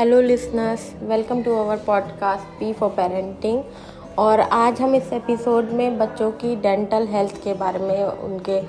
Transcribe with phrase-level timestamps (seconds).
[0.00, 3.62] Hello listeners welcome to our podcast P for parenting
[4.18, 8.60] और आज हम इस एपिसोड में बच्चों की डेंटल हेल्थ के बारे में, उनके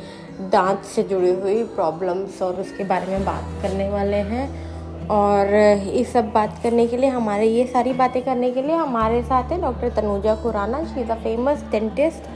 [0.49, 5.53] दांत से जुड़ी हुई प्रॉब्लम्स और उसके बारे में बात करने वाले हैं। और
[5.87, 9.51] ये सब बात करने के लिए, हमारे ये सारी बातें करने के लिए हमारे साथ
[9.51, 12.29] है doctor Tanuja Khurana she is a famous dentist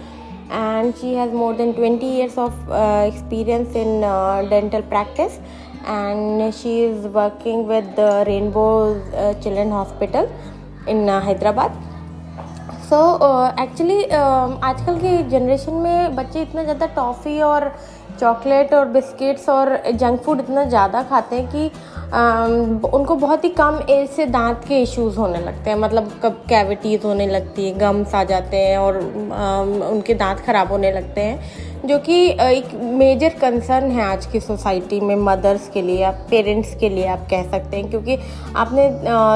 [0.53, 2.71] and she has more than twenty years of
[3.05, 4.01] experience in
[4.49, 5.39] dental practice
[5.85, 10.31] and she is working with the Rainbow uh, Children Hospital
[10.87, 11.71] in uh, Hyderabad.
[12.89, 12.97] So
[13.61, 17.63] actually आजकल की generation में बच्चे इतना ज़्यादा toffee और
[18.19, 21.69] chocolate और biscuits और junk food इतना ज़्यादा खाते हैं कि
[22.05, 26.43] um, उनको बहुत ही कम एज से दांत के इश्यूज़ होने लगते हैं। मतलब कब
[26.49, 31.21] कैविटीज़ होने लगती है गम्स आ जाते हैं और um, उनके दांत ख़राब होने लगते
[31.21, 36.11] हैं जो कि एक मेजर कंसर्न है आज की सोसाइटी में मदर्स के लिए या
[36.29, 38.17] पेरेंट्स के लिए आप कह सकते हैं। क्योंकि
[38.55, 38.89] आपने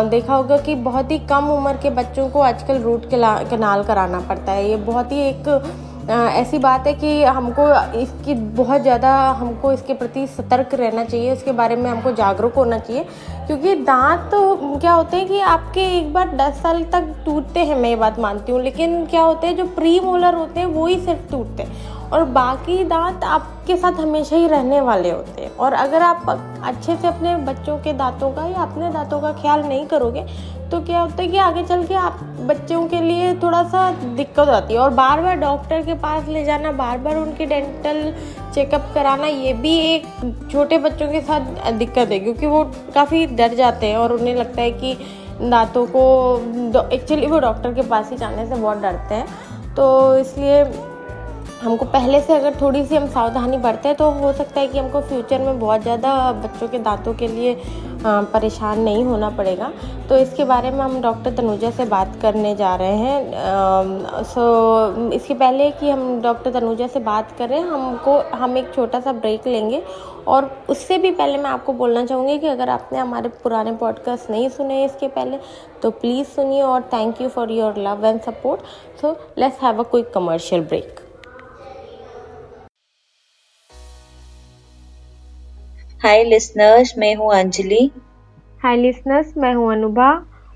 [0.10, 4.52] देखा होगा कि बहुत ही कम उम्र के बच्चों को आजकल रूट कनाल कराना पड़ता
[4.52, 5.48] है। ये बहुत ही एक
[6.10, 7.68] ऐसी बात है कि हमको
[8.00, 12.78] इसकी बहुत ज़्यादा हमको इसके प्रति सतर्क रहना चाहिए, इसके बारे में हमको जागरूक होना
[12.80, 13.04] चाहिए।
[13.48, 17.90] क्योंकि दांत क्या होते हैं कि आपके एक बार दस साल तक टूटते हैं, मैं
[17.90, 21.00] ये बात मानती हूँ। लेकिन क्या होते हैं, जो प्री मोलर होते हैं, वो ही
[21.00, 25.74] सिर्फ़ टूटते हैं। और बाकी दांत आपके साथ हमेशा ही रहने वाले होते हैं। और
[25.76, 26.30] अगर आप
[26.64, 30.26] अच्छे से अपने बच्चों के दांतों का या अपने दांतों का ख्याल नहीं करोगे
[30.72, 34.50] तो क्या होता है कि आगे चल के आप बच्चों के लिए थोड़ा सा दिक्कत
[34.50, 38.14] आती है। और बार बार डॉक्टर के पास ले जाना, बार बार उनके डेंटल
[38.54, 40.06] चेकअप कराना, ये भी एक
[40.52, 42.64] छोटे बच्चों के साथ दिक्कत है, क्योंकि वो
[42.96, 44.94] काफ़ी डर जाते हैं और उन्हें लगता है कि
[45.42, 46.04] दांतों को,
[46.94, 50.64] एक्चुअली वो डॉक्टर के पास ही जाने से बहुत डरते हैं। तो इसलिए
[51.62, 55.00] हमको पहले से अगर थोड़ी सी हम सावधानी बरतें तो हो सकता है कि हमको
[55.02, 57.56] फ्यूचर में बहुत ज़्यादा बच्चों के दांतों के लिए
[58.06, 59.72] परेशान नहीं होना पड़ेगा।
[60.10, 65.34] तो इसके बारे में हम डॉक्टर तनुजा से बात करने जा रहे हैं। सो इसके
[65.34, 69.84] पहले कि हम डॉक्टर तनुजा से बात करें, हमको, हम एक छोटा सा ब्रेक लेंगे।
[70.28, 74.50] और उससे भी पहले मैं आपको बोलना चाहूँगी कि अगर आपने हमारे पुराने पॉडकास्ट नहीं
[74.50, 75.40] सुने इसके पहले
[75.82, 78.62] तो प्लीज़ सुनिए और thank you for your love and support
[79.02, 81.09] so let's have a quick commercial break
[86.02, 87.90] hi listeners मैं हूँ अंजलि।
[88.62, 90.10] हाय लिसनर्स मैं हूँ अनुभा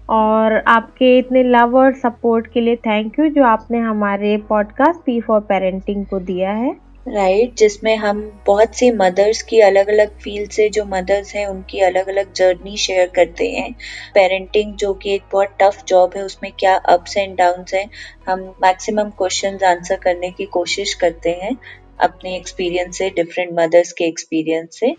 [0.09, 5.19] और आपके इतने लव और सपोर्ट के लिए थैंक यू जो आपने हमारे पॉडकास्ट पी
[5.21, 6.69] फॉर पेरेंटिंग को दिया है।
[7.07, 11.45] राइट right, जिसमें हम बहुत सी मदर्स की अलग अलग फ़ील्ड से जो मदर्स हैं
[11.47, 13.71] उनकी अलग अलग जर्नी शेयर करते हैं।
[14.13, 17.89] पेरेंटिंग जो कि एक बहुत टफ जॉब है उसमें क्या अप्स एंड डाउन्स हैं
[18.29, 21.57] हम मैक्सिमम क्वेश्चंस आंसर करने की कोशिश करते हैं
[22.01, 24.95] अपने एक्सपीरियंस से डिफरेंट मदर्स के एक्सपीरियंस से।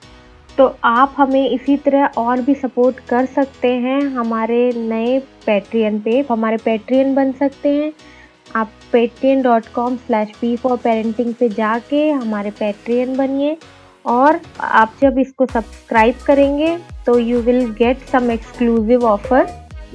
[0.59, 6.25] तो आप हमें इसी तरह और भी सपोर्ट कर सकते हैं हमारे नए पेट्रियन पे।
[6.31, 7.93] हमारे पेट्रियन बन सकते हैं।
[8.57, 13.57] आप Patreon dot com slash P for parenting पे जाके हमारे पेट्रियन बनिए
[14.07, 16.77] और आप जब इसको सब्सक्राइब करेंगे
[17.07, 19.47] तो you will get some exclusive offer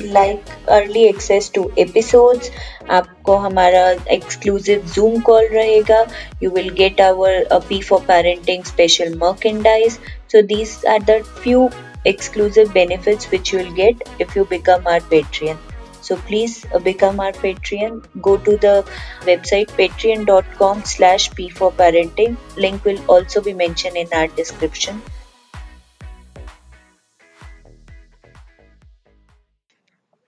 [0.01, 2.51] like early access to episodes
[2.91, 6.05] आपको हमारा एक्सक्लूसिव जूम कॉल रहेगा।
[6.43, 9.99] You will get our P for parenting special merchandise
[10.29, 11.71] So these are the few
[12.05, 15.57] exclusive benefits which you will get if you become our Patreon.
[16.01, 18.05] So please uh, become our Patreon.
[18.21, 18.87] Go to the
[19.21, 22.37] website patreon.com slash p for parenting.
[22.57, 25.01] Link will also be mentioned in our description.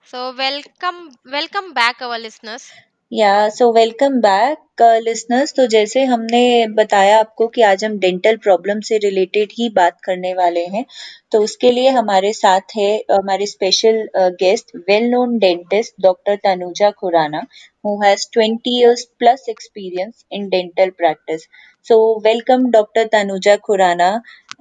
[0.04, 2.70] So welcome welcome back our listeners.
[3.12, 8.80] या so welcome back listeners तो जैसे हमने बताया आपको कि आज हम dental problem
[8.88, 10.84] से रिलेटेड ही बात करने वाले हैं
[11.32, 14.00] तो उसके लिए हमारे साथ है हमारे special
[14.40, 17.46] guest well known dentist doctor Tanuja Khurana
[17.84, 21.46] who has 20 years plus experience in dental practice
[21.86, 24.10] so welcome doctor Tanuja Khurana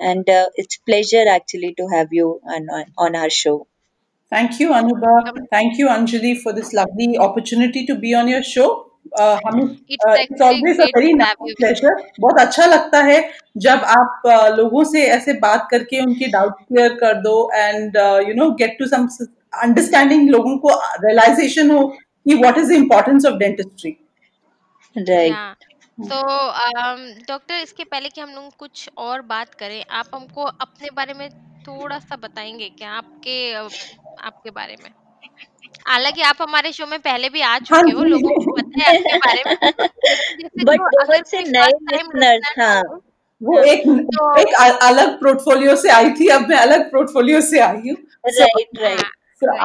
[0.02, 3.58] and it's pleasure actually to have you on our show
[4.32, 8.68] thank you Anubhav thank you Anjali for this lovely opportunity to be on your show
[12.20, 13.20] बहुत अच्छा लगता है
[13.58, 14.22] जब आप
[14.58, 17.98] लोगों से ऐसे बात करके उनके डाउट क्लियर कर दो and
[18.28, 19.08] you know get to some
[19.62, 21.88] understanding लोगों को रियलाइजेशन हो
[22.26, 23.96] कि what is the importance of dentistry
[24.96, 25.71] right
[26.10, 26.22] तो
[27.28, 31.30] डॉक्टर इसके पहले कि हम लोग कुछ और बात करें आप हमको अपने बारे में
[31.68, 34.90] थोड़ा सा बताएँगे क्या आपके आपके बारे में?
[35.88, 38.98] हालाँकि आप हमारे शो में पहले भी आ हाँ चुके हो लोगों को पता है
[38.98, 39.56] आपके बारे में।
[40.66, 42.82] बट बहुत से नए लिसनर्स हाँ
[43.42, 44.54] वो हाँ, एक तो, एक
[44.84, 47.96] अलग पोर्टफोलियो से आई थी अब मैं अलग पोर्टफोलियो से आई हूँ।
[48.26, 49.18] Right right right.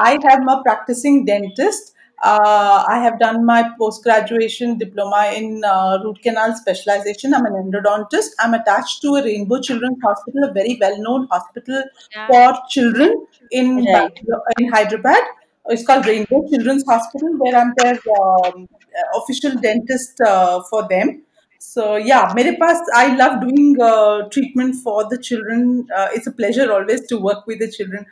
[0.02, 1.92] I have my practicing dentist.
[2.22, 7.34] Uh, I have done my post graduation diploma in uh, root canal specialization.
[7.34, 8.30] I'm an endodontist.
[8.38, 11.84] I'm attached to a Rainbow Children's Hospital, a very well known hospital
[12.14, 12.26] yeah.
[12.26, 14.18] for children in, right.
[14.58, 15.22] in Hyderabad.
[15.68, 18.68] It's called Rainbow Children's Hospital, where I'm their um,
[19.14, 21.22] official dentist uh, for them.
[21.58, 25.86] So yeah, mere paas, I love doing uh, treatment for the children.
[25.94, 28.06] Uh, it's a pleasure always to work with the children.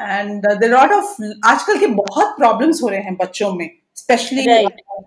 [0.00, 1.14] And there lot of
[1.46, 4.44] आजकल के बहुत problems हो रहे हैं बच्चों में specially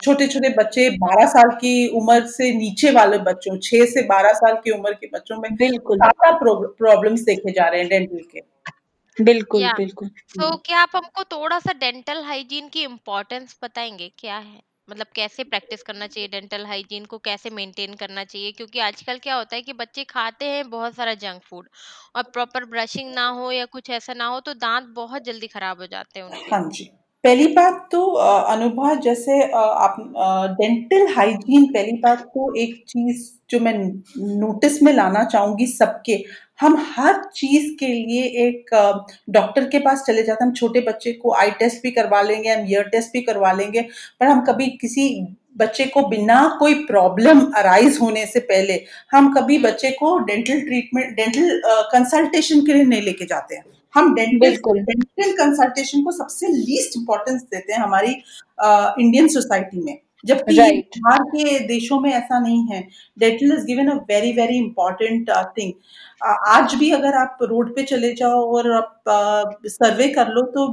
[0.04, 4.56] छोटे छोटे बच्चे 12 साल की उम्र से नीचे वाले बच्चों 6 से 12 साल
[4.64, 8.42] की उम्र के बच्चों में बिल्कुल। ज़्यादा प्रॉब्लम्स देखे जा रहे हैं डेंटल के।
[9.18, 14.12] बिल्कुल बिल्कुल। तो क्या आप हमको थोड़ा सा डेंटल हाइजीन की इम्पोर्टेंस बताएँगे?
[14.20, 14.62] क्या है?
[14.88, 18.52] मतलब कैसे प्रैक्टिस करना चाहिए, डेंटल हाइजीन को कैसे मेंटेन करना चाहिए?
[18.52, 21.70] क्योंकि आजकल क्या होता है कि बच्चे खाते हैं बहुत सारा जंक फ़ूड
[22.16, 25.82] और प्रॉपर ब्रशिंग ना हो या कुछ ऐसा ना हो तो दांत बहुत जल्दी खराब
[25.82, 26.90] हो जाते हैं उनके हाँ जी।
[27.28, 29.96] पहली बात तो अनुभव जैसे आप
[30.60, 33.74] डेंटल हाइजीन पहली बात तो एक चीज़ जो मैं
[34.40, 36.18] नोटिस में लाना चाहूँगी सबके।
[36.62, 38.74] हम हर चीज़ के लिए एक
[39.30, 42.50] डॉक्टर के पास चले जाते हैं। हम छोटे बच्चे को आई टेस्ट भी करवा लेंगे,
[42.50, 43.82] हम ईयर टेस्ट भी करवा लेंगे,
[44.20, 45.10] पर हम कभी किसी
[45.58, 51.16] बच्चे को बिना कोई प्रॉब्लम अराइज होने से पहले, हम कभी बच्चे को डेंटल ट्रीटमेंट
[51.16, 51.62] डेंटल
[51.94, 57.42] कंसल्टेशन के लिए नहीं लेके जाते हैं। हम डेंटल डेंटल कंसल्टेशन को सबसे लीस्ट इंपॉर्टेंस
[57.44, 58.12] देते हैं हमारी
[59.02, 60.98] इंडियन सोसाइटी में। जबकि right.
[61.00, 62.82] बाहर के देशों में ऐसा नहीं है।
[63.20, 65.72] Dental is given a very very important thing
[66.48, 69.04] आज भी अगर आप रोड पे चले जाओ और आप
[69.66, 70.68] सर्वे कर लो तो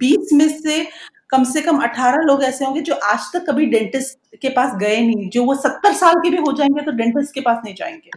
[0.00, 0.86] 20 में से
[1.30, 5.00] कम से कम 18 लोग ऐसे होंगे जो आज तक कभी डेंटिस्ट के पास गए
[5.00, 8.10] नहीं। जो वो 70 साल के भी हो जाएँगे तो डेंटिस्ट के पास नहीं जाएँगे।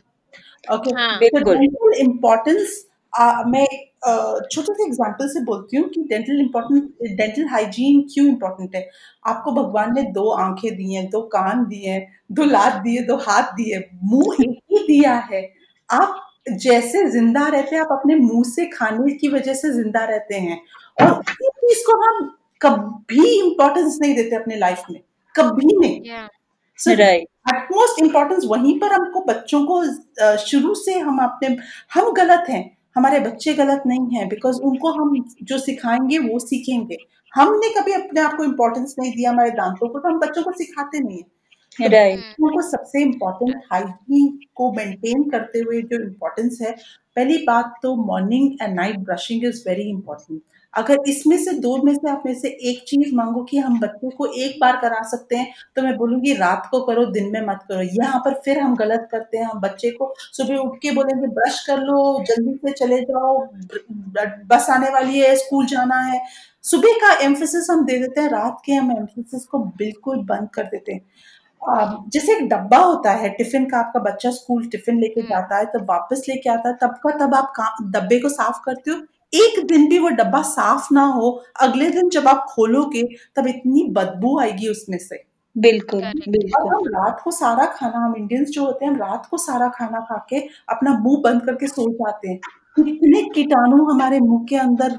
[0.68, 2.65] ओके डेंटल
[3.15, 3.65] इम्पोर्टेंस मैं
[4.51, 8.88] छोटे से एग्ज़ाम्पल से बोलती हूँ कि डेंटल इम्पोर्टेंट डेंटल हाइजीन क्यों इम्पोर्टेंट है?
[9.25, 13.15] आपको भगवान ने दो आँखें दी हैं दो कान दिए हैं दो लात दिए दो
[13.19, 15.41] हाथ दिए मुँह एक ही दिया है।
[15.89, 16.21] आप
[16.53, 20.59] जैसे ज़िंदा रहते हैं आप अपने मुँह से खाने की वजह से ज़िंदा रहते हैं।
[20.97, 22.29] और उसी चीज़ को हम
[22.61, 25.01] कभी इंपॉर्टेंस नहीं देते अपने लाइफ में।
[25.35, 26.00] कभी नहीं।
[27.47, 29.83] एटमोस्ट इम्पोर्टेंस वहीं पर हमको बच्चों को
[30.38, 31.57] शुरू से हम अपने
[31.94, 36.97] हम गलत हैं। हमारे बच्चे गलत नहीं है बिकॉज़ उनको हम जो सिखाएँगे वो सीखेंगे।
[37.36, 40.51] हमने कभी अपने आप को इम्पोर्टेंस नहीं दिया हमारे दांतों को तो हम बच्चों को
[40.51, 41.24] सिखाते नहीं है।
[41.80, 42.21] right.
[42.42, 46.71] को सबसे इम्पोर्टेंट हाइजीन को मेंटेन करते हुए जो इम्पोर्टेंस है
[47.15, 50.42] पहली बात तो morning and night brushing is very important
[50.75, 54.10] अगर इसमें से दो में से आप में से एक चीज़ मांगो कि हम बच्चे
[54.18, 57.60] को एक बार करा सकते हैं तो मैं बोलूँगी रात को करो दिन में मत
[57.69, 61.27] करो। यहाँ पर फिर हम गलत करते हैं हम बच्चे को सुबह उठ के बोलेंगे
[61.30, 63.38] ब्रश कर लो जल्दी से चले जाओ
[64.48, 66.19] बस आने वाली है स्कूल जाना है।
[66.63, 70.63] सुबह का एम्फोसिस हम दे देते हैं रात के हम एम्फोसिस को बिल्कुल बंद कर
[70.66, 75.30] देते हैं। जैसे एक डब्बा होता है टिफ़िन का आपका बच्चा स्कूल टिफ़िन लेके हम्म।
[75.30, 78.92] जाता है तब वापस लेके आता है तब का तब आप डब्बे को साफ़ करते
[78.92, 78.98] हो
[79.33, 81.30] एक दिन भी वो डब्बा साफ़ ना हो
[81.62, 83.04] अगले दिन जब आप खोलोगे
[83.36, 85.24] तब इतनी बदबू आएगी उसमें से।
[85.56, 89.38] बिल्कुल बिल्कुल। हम रात को सारा खाना हम इंडियंस जो होते हैं हम रात को
[89.38, 90.39] सारा खाना खा के
[90.69, 92.39] अपना मुँह बंद करके सो जाते हैं।
[92.77, 94.98] कितने कीटाणु हमारे मुँह के अंदर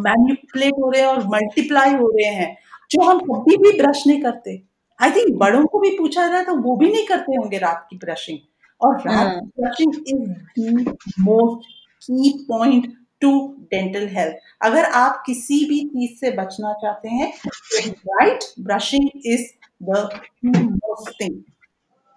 [0.00, 2.56] मैनिपुलेट हो रहे हैं और मल्टीप्लाई हो रहे हैं
[2.90, 4.62] जो हम कभी भी ब्रश नहीं करते।
[4.98, 7.96] आई थिंक बड़ों को भी पूछा जाए तो वो भी नहीं करते होंगे रात की
[7.96, 8.38] ब्रशिंग
[8.80, 11.70] और रात की brushing is the most
[12.02, 13.32] key point to
[13.70, 17.32] dental health अगर आप किसी भी चीज़ से बचना चाहते हैं
[17.76, 19.46] right brushing is
[19.82, 20.08] the
[20.46, 21.40] most thing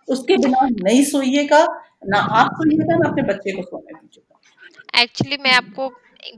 [0.07, 1.65] उसके बिना नहीं सोइएगा,
[2.05, 5.89] ना आप सोइएगा, ना अपने बच्चे को सोने दीजिएगा। एक्चुअली मैं आपको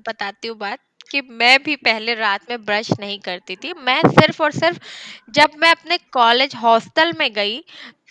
[0.07, 0.79] बताती हूँ बात
[1.11, 4.79] कि मैं भी पहले रात में ब्रश नहीं करती थी। मैं सिर्फ़ और सिर्फ़
[5.31, 7.57] जब मैं अपने कॉलेज हॉस्टल में गई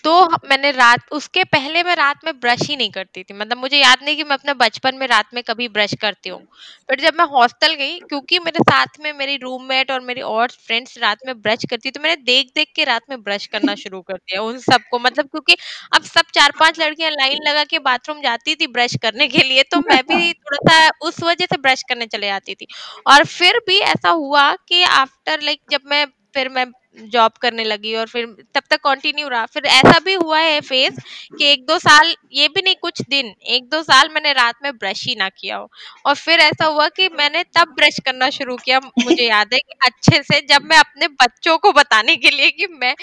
[0.05, 0.13] तो
[0.49, 3.99] मैंने रात उसके पहले मैं रात में ब्रश ही नहीं करती थी। मतलब मुझे याद
[4.05, 6.41] नहीं कि मैं अपने बचपन में रात में कभी ब्रश करती हूँ।
[6.89, 10.97] फिर जब मैं हॉस्टल गई क्योंकि मेरे साथ में मेरी रूममेट और मेरी और फ्रेंड्स
[10.99, 14.15] रात में ब्रश करती तो मैंने देख देख के रात में ब्रश करना शुरू कर
[14.17, 15.57] दिया उन सबको। मतलब क्योंकि
[15.93, 19.63] अब सब चार पाँच लड़कियाँ लाइन लगा के बाथरूम जाती थी ब्रश करने के लिए
[19.67, 22.67] तो मैं भी थोड़ा सा उस वजह से ब्रश करने चले जाती थी।
[23.07, 26.65] और फिर भी ऐसा हुआ कि आफ्टर लाइक जब मैं फिर मैं
[26.97, 30.97] जॉब करने लगी और फिर तब तक कंटिन्यू रहा। फिर ऐसा भी हुआ है फेस
[31.39, 34.73] कि एक दो साल, ये भी नहीं कुछ दिन, एक दो साल मैंने रात में
[34.75, 35.69] ब्रश ही ना किया हो।
[36.07, 39.75] और फिर ऐसा हुआ कि मैंने तब ब्रश करना शुरू किया, मुझे याद है कि
[39.87, 42.95] अच्छे से जब मैं अपने बच्चों को बताने के लिए कि मैं,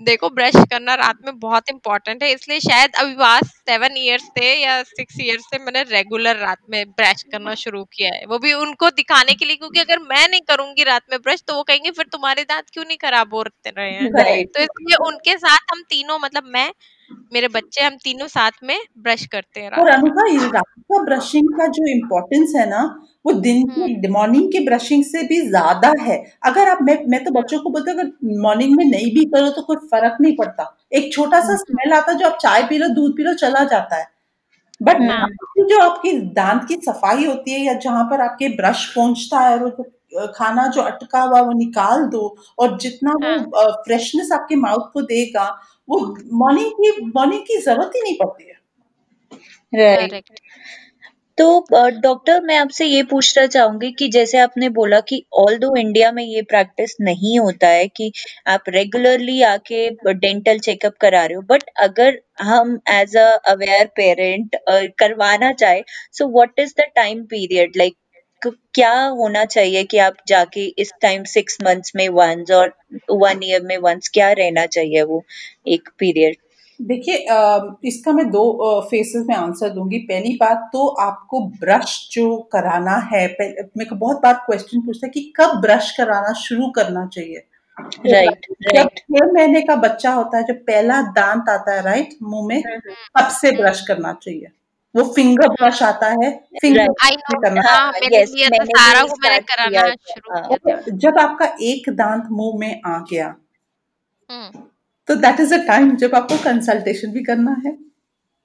[0.00, 4.54] देखो ब्रश करना रात में बहुत इंपॉर्टेंट है, इसलिए शायद अभी बात सेवन ईयर्स से
[4.54, 8.52] या सिक्स ईयर्स से मैंने रेगुलर रात में ब्रश करना शुरू किया है। वो भी
[8.54, 11.90] उनको दिखाने के लिए, क्योंकि अगर मैं नहीं करूँगी रात में ब्रश तो वो कहेंगे,
[11.90, 16.18] फिर तुम्हारे दांत क्यों नहीं खराब होते रहे हैं। तो इसलिए उनके साथ हम तीनों
[16.18, 16.70] मतलब मैं
[17.32, 21.66] मेरे बच्चे हम तीनों साथ में ब्रश करते हैं और अनुभा रात का ब्रशिंग का
[21.68, 22.82] जो इम्पोर्टेंस है ना
[23.26, 27.30] वो दिन की मॉर्निंग के ब्रशिंग से भी ज़्यादा है। अगर आप मैं मैं तो
[27.32, 30.74] बच्चों को बोलती हूँ अगर मॉर्निंग में नहीं भी करो तो कोई फ़र्क नहीं पड़ता।
[30.92, 33.96] एक छोटा सा स्मेल आता जो आप चाय पी लो दूध पी लो चला जाता
[33.96, 34.08] है।
[34.80, 35.00] बट
[35.60, 39.70] जो आपकी दांत की सफ़ाई होती है या जहाँ पर आपके ब्रश पहुँचता है और
[40.34, 42.22] खाना जो अटका हुआ वो निकाल दो
[42.58, 45.48] और जितना वो फ्रेशनेस आपके माउथ को देगा
[45.88, 45.98] वो
[46.38, 48.58] मॉर्निंग की मॉर्निंग की ज़रूरत ही नहीं पड़ती है।
[49.74, 50.30] राइट
[51.38, 56.10] तो डॉक्टर मैं आपसे ये पूछना चाहूँगी कि जैसे आपने बोला कि ऑल दो इंडिया
[56.12, 58.10] में ये प्रैक्टिस नहीं होता है कि
[58.46, 64.56] आप रेगुलरली आके डेंटल चेकअप करा रहे हो बट अगर हम एज अ अवेयर पेरेंट
[64.98, 67.96] करवाना चाहे so what is the time period like
[68.46, 72.74] क्या होना चाहिए कि आप जाके इस टाइम सिक्स मंथ्स में वंस और
[73.10, 75.24] वन ईयर में वंस क्या रहना चाहिए वो
[75.68, 76.36] एक पीरियड
[76.80, 77.14] देखिए
[77.88, 83.26] इसका मैं दो फेसेस में आंसर दूँगी। पहली बात तो आपको ब्रश जो कराना है
[83.40, 87.44] मेरे को बहुत बार क्वेश्चन पूछते हैं कि कब ब्रश कराना शुरू करना चाहिए?
[88.06, 92.46] राइट राइट छह महीने का बच्चा होता है जब पहला दांत आता है राइट मुँह
[92.48, 94.46] में हम्म, हम्म। तब से ब्रश करना चाहिए।
[94.94, 96.30] वो फिंगर ब्रश आता है
[96.60, 96.86] फिंगर
[97.34, 98.08] करना हाँ, तो।
[99.68, 103.34] किया जब आपका एक दांत मुँह में आ गया
[104.30, 104.62] हम्म।
[105.08, 107.72] तो दैट इज़ अ टाइम जब आपको कंसल्टेशन भी करना है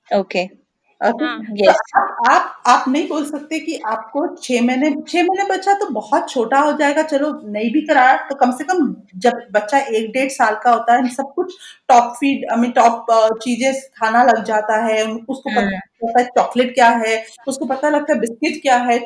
[0.09, 0.64] ओके okay.
[1.01, 1.25] हाँ। तो
[1.69, 6.29] आप, आप आप नहीं बोल सकते कि आपको छह महीने छह महीने बच्चा तो बहुत
[6.29, 10.29] छोटा हो जाएगा चलो नहीं भी कराया तो कम से कम जब बच्चा एक डेढ़
[10.31, 11.55] साल का होता है सब कुछ
[11.89, 13.05] top feed I mean top
[13.43, 17.89] चीज़ें खाना लग जाता है उसको पता हम्म। लगता है चॉकलेट क्या है उसको पता
[17.89, 18.99] लगता है बिस्किट क्या है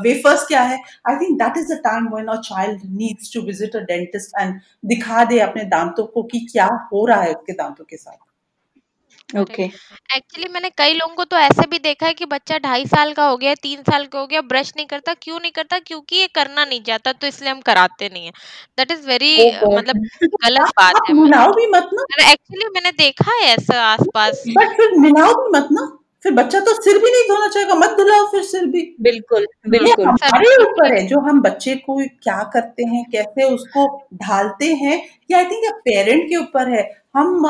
[0.00, 0.78] वेफर्स क्या है
[1.08, 4.60] I think that is the time when a child needs to visit a dentist and
[4.86, 8.29] दिखा दे अपने दांतों को कि क्या हो रहा है उसके दांतों के साथ
[9.34, 9.62] ओके।
[10.16, 13.26] एक्चुअली मैंने कई लोगों को तो ऐसे भी देखा है कि बच्चा ढाई साल का
[13.28, 15.78] हो गया तीन साल का हो गया ब्रश नहीं करता क्यों नहीं करता?
[15.78, 18.32] क्योंकि ये करना नहीं चाहता तो इसलिए हम कराते नहीं है।
[18.78, 19.32] दैट इज़ वेरी
[19.68, 19.96] मतलब
[20.44, 24.98] गलत बात है। मिलाओ भी मत ना। एक्चुअली मैंने देखा है ऐसा आसपास। बट फिर
[25.00, 28.42] मिलाओ भी मत ना। फिर बच्चा तो सिर भी नहीं धोना चाहेगा मत धुलाओ फिर
[28.44, 33.44] सिर भी। बिल्कुल बिल्कुल। हमारे ऊपर है जो हम बच्चे को क्या करते हैं कैसे
[33.54, 33.86] उसको
[34.22, 34.96] ढालते हैं
[35.30, 37.40] ये आई थिंक पेरेंट के ऊपर है। हम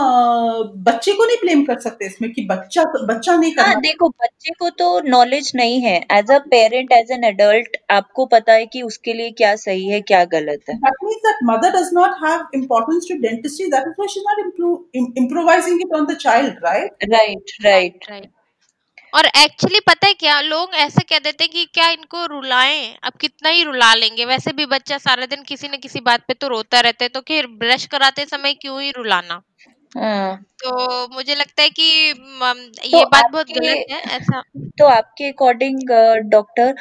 [0.84, 4.52] बच्चे को नहीं ब्लेम कर सकते इसमें कि बच्चा बच्चा नहीं करना हाँ, देखो बच्चे
[4.58, 8.82] को तो नॉलेज नहीं है। As a parent as an adult आपको पता है कि
[8.82, 12.58] उसके लिए क्या सही है क्या गलत है। That means that mother does not have
[12.62, 14.78] importance to dentistry that is why she's not improve,
[15.24, 17.08] improvising it on the child right?
[17.16, 18.10] Right right.
[18.10, 18.30] Right.
[19.12, 20.40] और एक्चुअली पता है क्या?
[20.40, 22.94] लोग ऐसे कह देते हैं कि क्या इनको रुलाएँ?
[23.02, 26.34] अब कितना ही रुला लेंगे। वैसे भी बच्चा सारा दिन किसी न किसी बात पे
[26.34, 29.40] तो रोता रहता है तो फिर ब्रश कराते समय क्यों ही रुलाना?
[29.92, 34.42] हाँ। तो मुझे लगता है कि ये तो बात बहुत गलत है ऐसा
[34.78, 35.90] तो आपके अकॉर्डिंग
[36.30, 36.74] डॉक्टर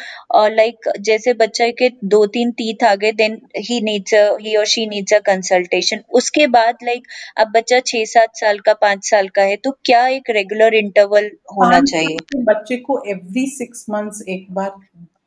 [0.50, 4.86] लाइक जैसे बच्चे के दो तीन टीथ आ गए देन ही नीड्स ही और शी
[4.88, 9.44] नीड्स अ कंसल्टेशन उसके बाद लाइक अब बच्चा छह सात साल का पाँच साल का
[9.44, 14.72] है तो क्या एक रेगुलर इंटरवल होना चाहिए बच्चे को एवरी सिक्स मंथ्स एक बार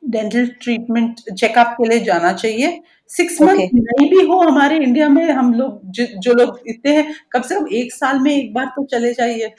[0.09, 3.69] डेंटल ट्रीटमेंट चेकअप के लिए जाना चाहिए सिक्स मंथ okay.
[3.73, 7.55] नहीं भी हो हमारे इंडिया में हम लोग ज, जो लोग इतने हैं कम से
[7.55, 9.53] कम एक साल में एक बार तो चले जाइए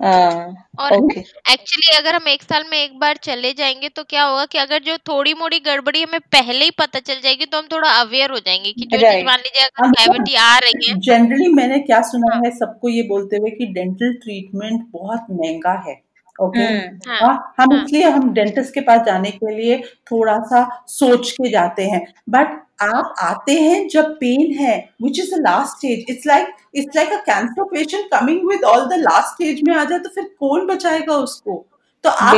[0.00, 1.98] और एक्चुअली okay.
[1.98, 4.96] अगर हम एक साल में एक बार चले जाएँगे तो क्या होगा कि अगर जो
[4.98, 8.72] थोड़ी मोड़ी गड़बड़ी हमें पहले ही पता चल जाएगी तो हम थोड़ा अवेयर हो जाएँगे
[8.72, 12.42] कि जो चीज़ मान लीजिए अगर कैविटी आ रही है जनरली मैंने क्या सुना हाँ.
[12.44, 16.03] है सबको ये बोलते हुए कि डेंटल ट्रीटमेंट बहुत महँगा है
[16.38, 19.78] ओके हम्म। हाँ, हाँ, हम हाँ। इसलिए हम डेंटिस्ट के पास जाने के लिए
[20.10, 25.34] थोड़ा सा सोच के जाते हैं बट आप आते हैं जब पेन है which is
[25.34, 29.34] the last stage it's like it's like a cancer patient coming with all the last
[29.34, 31.64] stage में आ जाए तो फिर कौन बचाएगा उसको
[32.04, 32.34] तो आप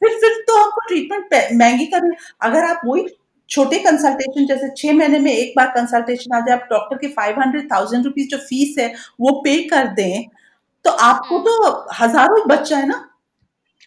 [0.00, 3.06] फिर फिर तो हमको ट्रीटमेंट महँगी करनी अगर आप वही
[3.50, 7.40] छोटे कंसल्टेशन जैसे छह महीने में एक बार कंसल्टेशन आ जाए आप डॉक्टर के फाइव
[7.40, 10.22] हंड्रेड थाउज़ेंड रुपीज़ जो फ़ीस है वो पे कर दें
[10.84, 13.04] तो आपको हम्म। तो हज़ारों बच्चा है ना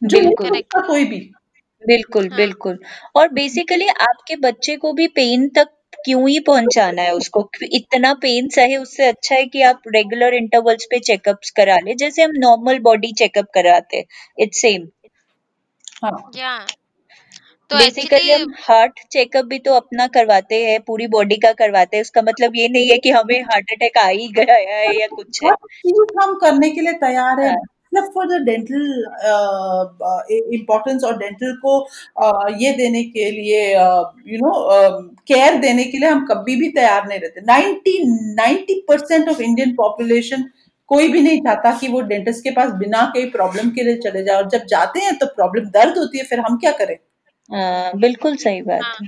[0.02, 1.20] बिल्कुल। कोई भी।
[1.84, 2.78] बिल्कुल हाँ। बिल्कुल।
[3.16, 5.68] और बेसिकली आपके बच्चे को भी पेन तक
[6.06, 7.50] क्यों ही पहुंचाना है उसको?
[7.74, 12.24] इतना पेन सहे उससे अच्छा है कि आप रेगुलर इंटरवल्स पे चेकअप्स करा ले जैसे
[12.24, 14.04] हम नॉर्मल बॉडी चेकअप कराते
[14.40, 14.88] इट्स सेम
[15.96, 16.66] हाँ।
[17.72, 22.02] तो बेसिकली हम हार्ट चेकअप भी तो अपना करवाते हैं पूरी बॉडी का करवाते हैं
[22.02, 25.44] उसका मतलब ये नहीं है कि हमें हार्ट अटैक आ ही गया है या कुछ
[25.44, 25.52] है।
[26.20, 27.56] हम करने के लिए तैयार है।
[27.96, 28.84] मतलब फॉर द डेंटल
[30.54, 31.78] इम्पोर्टेंस और डेंटल को
[32.24, 33.62] uh, ये देने के लिए
[34.34, 34.52] यू नो
[35.28, 37.98] केयर देने के लिए हम कभी भी तैयार नहीं रहते। Ninety
[38.36, 40.44] ninety percent of Indian population
[40.90, 44.24] कोई भी नहीं चाहता कि वो डेंटिस्ट के पास बिना कोई प्रॉब्लम के लिए चले
[44.24, 46.96] जाए। और जब जाते हैं तो प्रॉब्लम दर्द होती है फिर हम क्या करें?
[47.52, 49.08] आ, बिल्कुल सही बात हाँ, है।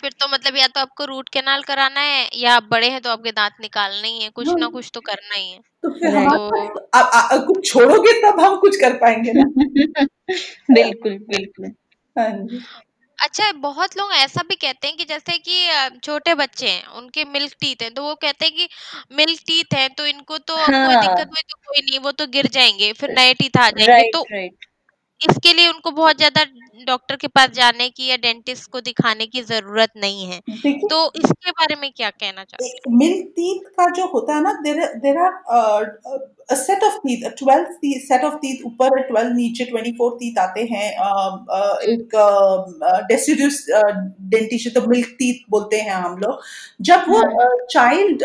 [0.00, 3.10] फिर तो मतलब या तो आपको रूट कैनाल कराना है या आप बड़े हैं तो
[3.10, 6.10] आपके दांत निकालना ही है कुछ ना हाँ। कुछ तो करना ही है तो फिर
[6.24, 9.44] तो, कुछ छोड़ोगे तब हम कुछ कर पाएँगे ना
[10.70, 11.72] बिल्कुल बिल्कुल
[12.16, 12.32] हाँ
[13.18, 17.52] अच्छा बहुत लोग ऐसा भी कहते हैं कि जैसे कि छोटे बच्चे हैं उनके मिल्क
[17.60, 18.68] टीथ हैं तो वो कहते हैं कि
[19.16, 22.26] मिल्क टीथ है तो इनको तो हाँ। कोई दिक्कत हुई तो कोई नहीं वो तो
[22.26, 24.67] गिर जाएँगे फिर नए टीथ आ जाएँगे राइट, तो राइट.
[25.20, 26.44] इसके लिए उनको बहुत ज़्यादा
[26.86, 30.40] डॉक्टर के पास जाने की या डेंटिस्ट को दिखाने की ज़रूरत नहीं है।
[30.82, 34.84] तो इसके बारे में क्या कहना चाहते मिल्क टीथ का जो होता है ना there
[34.98, 40.62] there are set of teeth set of teeth ऊपर ट्वेल्व नीचे ट्वेंटी फोर टीथ आते
[40.70, 42.16] हैं। Uh, uh, एक
[43.08, 46.40] डेसिड्यूस डेंटिशन तो मिल्क टीथ बोलते हैं हम लोग।
[46.82, 47.22] जब वो
[47.70, 48.22] चाइल्ड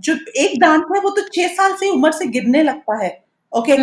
[0.00, 3.10] जो एक दांत है वो तो छह साल से उम्र से गिरने लगता है।
[3.52, 3.76] Okay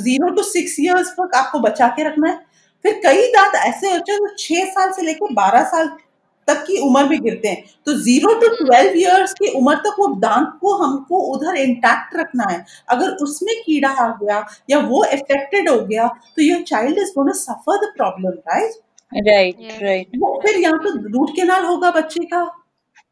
[0.00, 2.38] zero to six years तक आपको बचा के रखना है।
[2.84, 5.88] फिर कई दांत ऐसे होते हैं जो छह साल से लेकर बारह साल
[6.48, 10.06] तक की उम्र में गिरते हैं। तो ज़ीरो टू ट्वेल्व इयर्स की उम्र तक वो
[10.20, 15.68] दांत को हमको उधर इंटैक्ट रखना है। अगर उसमें कीड़ा आ गया या वो इफेक्टेड
[15.68, 18.80] हो गया तो your child is gonna suffer the problem right
[19.28, 22.40] right right फिर यहाँ तो रूट केनाल होगा बच्चे का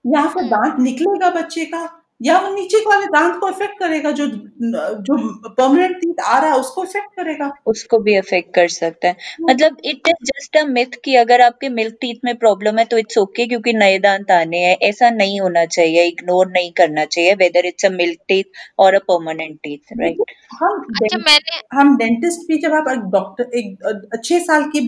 [0.05, 0.50] या फिर hmm.
[0.50, 1.87] दांत निकलेगा बच्चे का।
[2.21, 5.17] या वो नीचे वाले दांत को इफ़ेक्ट करेगा जो जो
[5.50, 9.47] परमानेंट टीथ आ रहा है उसको इफ़ेक्ट करेगा। उसको भी इफ़ेक्ट कर सकता है। हाँ।
[9.50, 12.99] मतलब it is just a myth कि अगर आपके मिल्क टीथ में प्रॉब्लम है तो
[12.99, 17.05] इट्स ओके okay क्योंकि नए दांत आने हैं। ऐसा नहीं होना चाहिए इग्नोर नहीं करना
[17.07, 18.45] चाहिए whether it's a milk teeth
[18.79, 24.21] और अ परमानेंट टीथ राइट हम अच्छा मैंने हम डेंटिस्ट भी जब आप डॉक्टर एक
[24.25, 24.80] छह साल की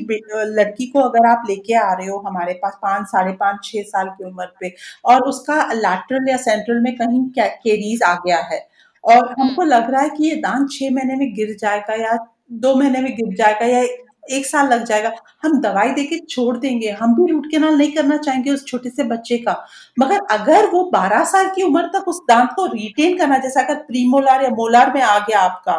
[0.51, 4.09] लड़की को अगर आप लेके आ रहे हो हमारे पास पाँच साढ़े पाँच छह साल
[4.09, 8.61] की उम्र पे और उसका लैटरल या सेंट्रल में कहीं केरीज आ गया है
[9.05, 12.17] और हम्म। हमको लग रहा है कि ये दांत छह महीने में गिर जाएगा या
[12.61, 13.83] दो महीने में गिर जाएगा या
[14.27, 18.17] एक साल लग जाएगा। हम दवाई देके छोड़ देंगे। हम भी रूट केनाल नहीं करना
[18.17, 19.57] चाहेंगे उस छोटे से बच्चे का।
[19.99, 23.75] मगर अगर वो 12 साल की उम्र तक उस दांत को रिटेन करना जैसा अगर
[23.83, 25.77] प्रीमोलार या मोलार में आ गया आपका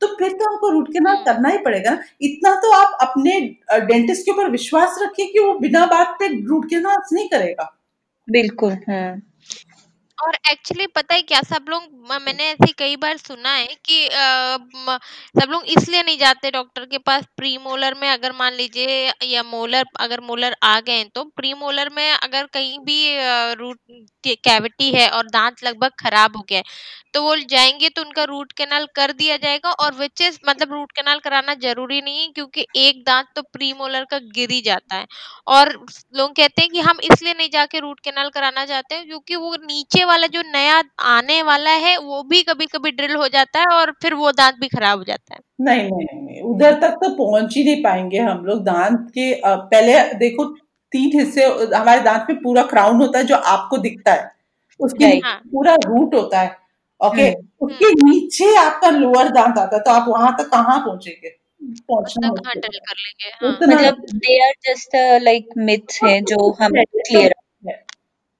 [0.00, 3.40] तो फिर तो हमको रूट केनाल हम्म। करना ही पड़ेगा ना। इतना तो आप अपने
[3.72, 7.72] डेंटिस्ट के ऊपर विश्वास रखिए कि वो बिना बात पे रूट केनाल नहीं करेगा।
[8.28, 9.22] बिल्कुल हाँ
[10.18, 11.82] और एक्चुअली पता है क्या सब लोग
[12.20, 14.56] मैंने ऐसे कई बार सुना है कि आ,
[15.34, 19.42] सब लोग इसलिए नहीं जाते डॉक्टर के पास प्री मोलर में अगर मान लीजिए या
[19.44, 23.00] मोलर अगर मोलर आ गए तो प्री मोलर में अगर कहीं भी
[23.56, 23.78] रूट
[24.38, 26.64] कैविटी है और दांत लगभग खराब हो गया है
[27.14, 30.92] तो वो जाएँगे तो उनका रूट कैनाल कर दिया जाएगा और विच इज़ मतलब रूट
[30.92, 34.96] कैनाल कराना ज़रूरी नहीं है क्योंकि एक दांत तो प्री मोलर का गिर ही जाता
[34.96, 35.06] है।
[35.48, 35.72] और
[36.16, 39.54] लोग कहते हैं कि हम इसलिए नहीं जाके रूट कैनाल कराना चाहते हैं क्योंकि वो
[39.62, 43.76] नीचे वाला जो नया आने वाला है वो भी कभी कभी ड्रिल हो जाता है
[43.76, 47.14] और फिर वो दांत भी खराब हो जाता है। नहीं नहीं नहीं उधर तक तो
[47.16, 50.44] पहुँच ही नहीं पाएँगे हम लोग। दांत के पहले देखो
[50.92, 51.44] तीन हिस्से
[51.76, 54.30] हमारे दांत में पूरा क्राउन होता है जो आपको दिखता है।
[54.80, 56.54] उसके हाँ। पूरा रूट होता है।
[57.00, 61.36] Okay hmm. उसके नीचे आपका लोअर दांत आता है तो आप वहाँ तक कहाँ पहुँचेंगे?
[61.88, 67.34] पहुँचना कर लेंगे हाँ। मतलब they are just like myths हैं जो हम क्लियर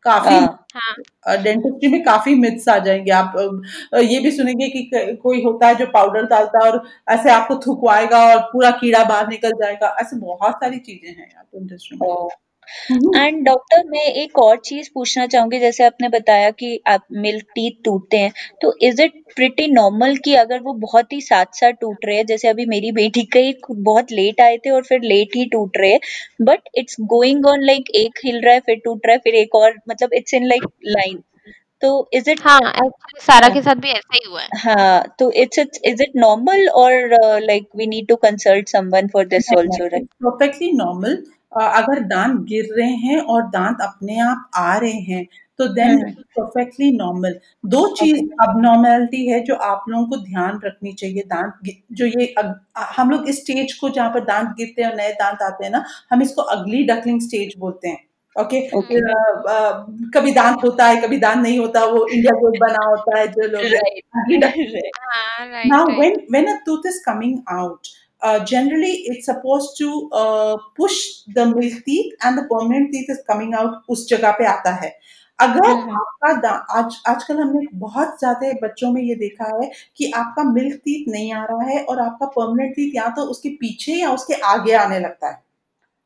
[0.06, 3.32] काफ़ी हाँ। डेंटिस्ट्री में काफ़ी मिथ्स आ जाएँगे। आप
[4.02, 8.20] ये भी सुनेंगे कि कोई होता है जो पाउडर डालता है और ऐसे आपको थुकवाएगा
[8.28, 12.06] और पूरा कीड़ा बाहर निकल जाएगा। ऐसे बहुत सारी चीज़ें हैं डेंटिस्ट्री में।
[13.16, 17.82] एंड डॉक्टर मैं एक और चीज़ पूछना चाहूँगी जैसे आपने बताया कि आप मिल्क टीथ
[17.84, 22.06] टूटते हैं तो इज़ इट प्रिटी नॉर्मल कि अगर वो बहुत ही साथ साथ टूट
[22.06, 25.44] रहे हैं जैसे अभी मेरी बेटी कई बहुत लेट आए थे और फिर लेट ही
[25.48, 25.98] टूट रहे
[26.42, 29.54] but it's going on like एक हिल रहा है फिर टूट रहा है फिर एक
[29.54, 31.22] और मतलब इट्स इन लाइक लाइन
[31.82, 32.60] तो इज़ इट हाँ
[33.20, 36.68] सारा के साथ भी ऐसा ही हुआ है। हाँ तो it's it's is it normal
[36.76, 40.70] और like we need to consult someone for this also right perfectly
[41.52, 45.26] अगर दांत गिर रहे हैं और दांत अपने आप आ रहे हैं
[45.58, 46.02] तो देन
[46.36, 51.70] परफेक्टली नॉर्मल दो चीज़ अब नॉर्मेलिटी है जो आप लोगों को ध्यान रखनी चाहिए दांत
[51.92, 52.54] जो ये अग
[52.96, 55.72] हम लोग इस स्टेज को जहाँ पर दांत गिरते हैं और नए दांत आते हैं
[55.72, 58.04] ना हम इसको अगली डकलिंग स्टेज बोलते हैं
[58.36, 59.00] ओके okay?
[60.14, 63.46] कभी दांत होता है कभी दांत नहीं होता वो इंडिया गेट बना होता है जो
[63.48, 63.62] लोग
[65.66, 67.88] now when when a tooth is coming out
[68.26, 69.88] uh, generally it's supposed to
[70.20, 70.96] uh, push
[71.36, 74.90] the milk teeth and the permanent teeth is coming out उस जगह पे आता है।
[75.38, 80.76] अगर आपका आज आजकल हमने बहुत ज़्यादा बच्चों में ये देखा है कि आपका मिल्क
[80.84, 84.34] टीथ नहीं आ रहा है और आपका परमानेंट टीथ या तो उसके पीछे या उसके
[84.52, 85.44] आगे आने लगता है।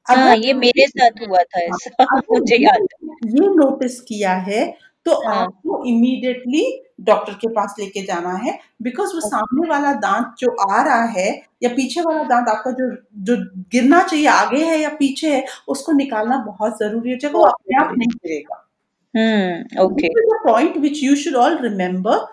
[0.06, 2.86] हाँ, ये मेरे साथ हुआ था ऐसा मुझे याद
[3.26, 4.62] ये नोटिस किया है
[5.06, 5.36] तो हाँ.
[5.36, 10.82] आपको इमीडिएटली डॉक्टर के पास लेके जाना है बिकॉज़ वो सामने वाला दांत जो आ
[10.82, 13.36] रहा है या पीछे वाला दांत आपका जो जो
[13.72, 17.84] गिरना चाहिए आगे है या पीछे है उसको निकालना बहुत ज़रूरी है जब वो अपने
[17.84, 18.66] आप नहीं गिरेगा।
[19.84, 20.08] Okay
[20.50, 22.26] point which you should all remember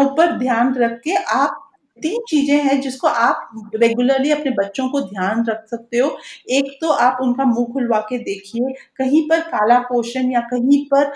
[0.00, 1.71] ऊपर ध्यान रख के आप
[2.02, 6.16] तीन चीज़ें हैं जिसको आप रेगुलरली अपने बच्चों को ध्यान रख सकते हो।
[6.50, 11.12] एक तो आप उनका मुँह खुलवा के देखिए कहीं पर काला पोषण या कहीं पर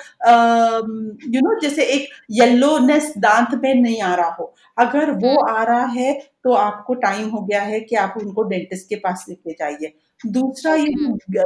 [1.26, 5.84] यू नो जैसे एक येलोनेस दांत में नहीं आ रहा हो। अगर वो आ रहा
[5.92, 6.12] है
[6.44, 10.74] तो आपको टाइम हो गया है कि आप उनको डेंटिस्ट के पास लेके जाइए। दूसरा
[10.74, 10.88] ये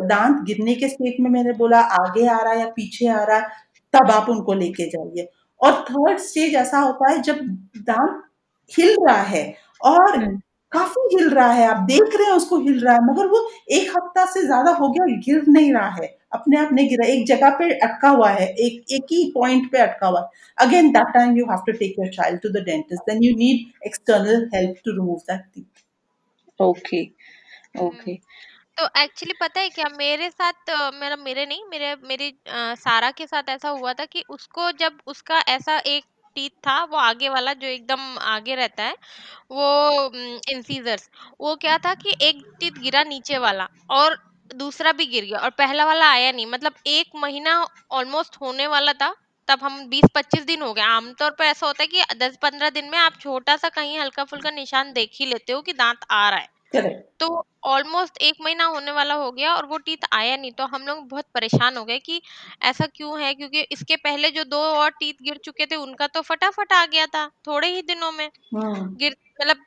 [0.06, 3.38] दांत गिरने के स्टेट में मैंने बोला आगे आ रहा है या पीछे आ रहा
[3.38, 3.48] है
[3.94, 5.28] तब आप उनको लेके जाइए।
[5.60, 7.38] और थर्ड स्टेज ऐसा होता है जब
[7.78, 8.22] दांत
[8.72, 9.44] हिल रहा है
[9.84, 10.36] और हम्म।
[10.72, 13.38] काफ़ी हिल रहा है। आप देख रहे हैं उसको हिल रहा है मगर वो
[13.72, 17.26] एक हफ़्ता से ज़्यादा हो गया गिर नहीं रहा है। अपने आप नहीं गिरा एक
[17.26, 21.12] जगह पे अटका हुआ है एक एक ही पॉइंट पे अटका हुआ है। Again that
[21.14, 24.76] time you have to take your child to the dentist then you need external help
[24.84, 27.02] to remove that teeth okay
[27.80, 28.14] okay
[28.78, 32.32] तो एक्चुअली पता है क्या मेरे साथ मेरा मेरे नहीं मेरे मेरी
[32.78, 36.04] सारा के साथ ऐसा हुआ था कि उसको जब उसका ऐसा एक
[36.36, 38.94] टीथ था, वो आगे वाला जो एकदम आगे रहता है,
[39.50, 40.10] वो
[40.50, 41.08] इंसीजर्स
[41.40, 44.16] वो क्या था कि एक टीथ गिरा नीचे वाला और
[44.50, 47.54] दूसरा भी गिर गया और पहला वाला आया नहीं। मतलब एक महीना
[47.92, 49.14] ऑलमोस्ट होने वाला था,
[49.48, 52.98] तब हम 20-25 दिन हो गए। आमतौर पर ऐसा होता है कि 10-15 दिन में
[52.98, 56.38] आप छोटा सा कहीं हल्का फुल्का निशान देख ही लेते हो कि दांत आ रहा
[56.40, 56.48] है।
[57.20, 57.26] तो
[57.66, 61.08] ऑलमोस्ट एक महीना होने वाला हो गया और वो टीथ आया नहीं। तो हम लोग
[61.08, 62.20] बहुत परेशान हो गए कि
[62.64, 63.32] ऐसा क्यों है?
[63.34, 67.06] क्योंकि इसके पहले जो दो और टीथ गिर चुके थे उनका तो फटाफट आ गया
[67.08, 69.64] था थोड़े ही दिनों में। हाँ। गिर मतलब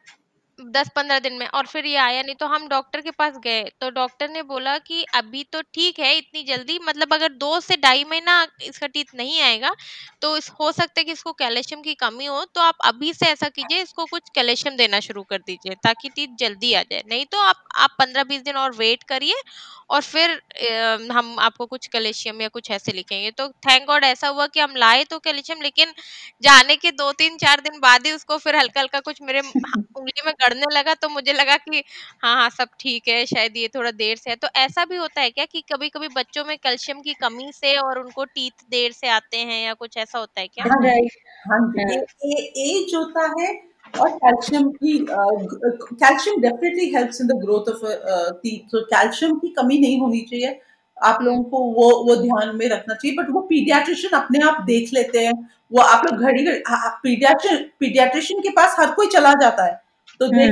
[0.71, 3.63] दस पंद्रह दिन में और फिर ये आया नहीं तो हम डॉक्टर के पास गए।
[3.81, 7.75] तो डॉक्टर ने बोला कि अभी तो ठीक है, इतनी जल्दी मतलब अगर दो से
[7.77, 9.73] ढाई महीना इसका टीथ नहीं आएगा
[10.21, 13.25] तो इस, हो सकता है कि इसको कैल्शियम की कमी हो तो आप अभी से
[13.27, 17.25] ऐसा कीजिए, इसको कुछ कैल्शियम देना शुरू कर दीजिए, ताकि टीथ जल्दी आ जाए। नहीं
[17.27, 19.41] तो आप आप पंद्रह बीस दिन और वेट करिए
[19.89, 20.31] और फिर
[21.11, 24.75] हम आपको कुछ कैल्शियम या कुछ ऐसे लिखेंगे। तो थैंक गॉड ऐसा हुआ कि हम
[24.77, 25.93] लाए तो कैल्शियम, लेकिन
[26.43, 30.21] जाने के दो तीन चार दिन बाद ही उसको फिर हल्का हल्का कुछ मेरे उंगली
[30.25, 31.83] में गड़ने लगा तो मुझे लगा कि
[32.23, 35.21] हाँ हाँ सब ठीक है शायद ये थोड़ा देर से है। तो ऐसा भी होता
[35.21, 38.91] है क्या कि कभी कभी बच्चों में कैल्शियम की कमी से और उनको टीथ देर
[38.91, 40.65] से आते हैं या कुछ ऐसा होता है क्या?
[40.65, 41.57] हाँ
[42.63, 43.47] एज होता है
[43.93, 47.81] और कैल्शियम की calcium definitely helps in the growth of
[48.43, 48.69] teeth.
[48.71, 50.59] तो कैल्शियम की कमी नहीं होनी चाहिए।
[50.97, 54.89] आप लोगों को वो वो ध्यान में रखना चाहिए बट वो पीडियाट्रिशियन अपने आप देख
[54.93, 55.33] लेते हैं।
[55.71, 56.45] वो आप लोग घड़ी
[57.03, 59.81] पीडियाट्रिशियन पीडियाट्रिशियन के पास हर कोई चला जाता है।
[60.21, 60.49] तो they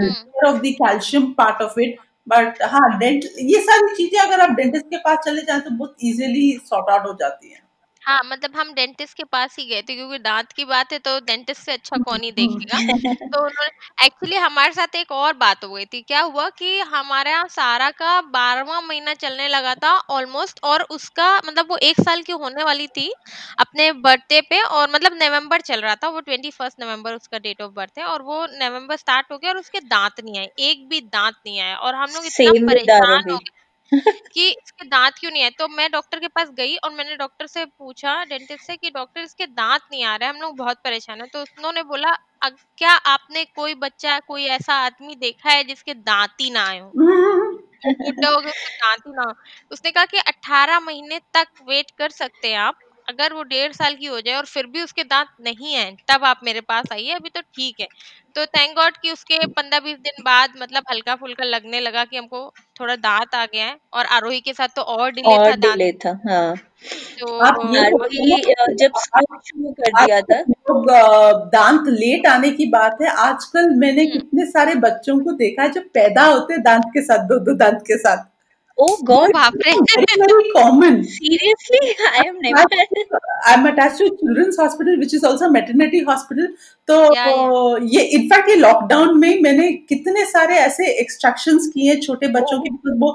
[0.47, 1.97] of the calcium part of it
[2.27, 5.95] but हाँ डेंट ये सारी चीज़ें अगर आप डेंटिस्ट के पास चले जाए तो बहुत
[6.03, 7.60] इजिली सॉर्ट आउट हो जाती हैं।
[8.03, 11.19] हाँ, मतलब हम डेंटिस्ट के पास ही गए थे क्योंकि दांत की बात है तो
[11.21, 12.79] डेंटिस्ट से अच्छा कौन ही देखेगा।
[13.27, 17.31] तो उन्होंने एक्चुअली हमारे साथ एक और बात हो गई थी। क्या हुआ कि हमारे
[17.31, 22.21] यहाँ सारा का बारहवा महीना चलने लगा था ऑलमोस्ट और उसका मतलब वो एक साल
[22.21, 23.11] की होने वाली थी
[23.59, 27.61] अपने बर्थडे पे और मतलब नवंबर चल रहा था वो ट्वेंटी फ़र्स्ट नवंबर उसका डेट
[27.61, 30.87] ऑफ़ बर्थ है और वो नवंबर स्टार्ट हो गया और उसके दांत नहीं आए, एक
[30.89, 33.59] भी दांत नहीं आया और हम लोग इतना परेशान हो गए
[34.33, 35.49] कि इसके दांत क्यों नहीं आए?
[35.51, 39.21] तो मैं डॉक्टर के पास गई और मैंने डॉक्टर से पूछा, डेंटिस्ट से कि, डॉक्टर,
[39.21, 43.43] इसके दांत नहीं आ रहे, हम लोग बहुत परेशान है। तो उन्होंने बोला क्या आपने
[43.47, 46.87] कोई बच्चा, कोई ऐसा आदमी देखा है जिसके दांत ही ना आए हो?
[47.87, 48.39] हो
[48.77, 49.33] दांत ही ना हो?
[49.71, 53.95] उसने कहा कि अट्ठारह महीने तक वेट कर सकते हैं आप, अगर वो डेढ़ साल
[53.95, 57.11] की हो जाए और फिर भी उसके दांत नहीं है तब आप मेरे पास आइए,
[57.11, 57.87] अभी तो ठीक है।
[58.35, 62.17] तो थैंक गॉड कि उसके पंद्रह बीस दिन बाद मतलब हल्का फुल्का लगने लगा कि
[62.17, 62.41] हमको
[62.79, 65.91] थोड़ा दांत आ गया है और आरोही के साथ तो और डिले और था डिले
[65.91, 66.55] था हाँ।
[67.19, 68.41] तो आरोही
[68.75, 70.89] जब स्कूल शुरू कर दिया था। लोग
[71.51, 75.71] दांत लेट आने की बात है। आजकल मैंने हम्म। कितने सारे बच्चों को देखा है
[75.71, 78.25] जो पैदा होते दांत के साथ दो दो दांत के साथ।
[78.77, 79.31] Oh God!
[79.35, 81.03] It's very common.
[81.03, 82.63] Seriously, I am never.
[83.45, 86.47] I'm attached to children's hospital, which is also maternity hospital.
[86.87, 87.79] तो yeah.
[87.93, 92.97] ये इनफैक्ट ये लॉकडाउन में मैंने कितने सारे ऐसे एक्सट्रैक्शंस किए छोटे बच्चों के because
[93.01, 93.11] वो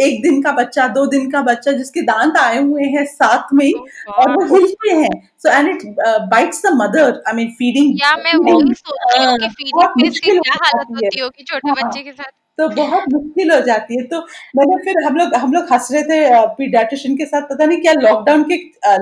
[0.00, 3.64] एक दिन का बच्चा दो दिन का बच्चा जिसके दांत आए हुए हैं साथ में
[3.66, 4.56] ही Oh और वो.
[4.56, 5.10] हिलते हैं
[5.42, 5.84] so and it
[6.30, 10.58] bites the mother I mean feeding या मैं वही हूँ कि फीडिंग में इसकी क्या
[10.64, 14.20] हालत होती होगी छोटे हाँ बच्चे के साथ तो बहुत मुश्किल हो जाती है। तो
[14.56, 16.18] मैंने फिर हम लोग हम लोग हंस रहे थे
[16.54, 18.56] पीडियाट्रिशियन के साथ। पता नहीं क्या लॉकडाउन के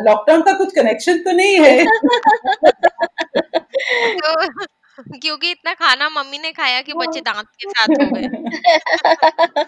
[0.05, 1.85] लॉकडाउन का कुछ कनेक्शन तो नहीं है।
[4.19, 4.35] तो
[5.23, 8.29] क्योंकि इतना खाना मम्मी ने खाया कि बच्चे दांत के साथ हो गए।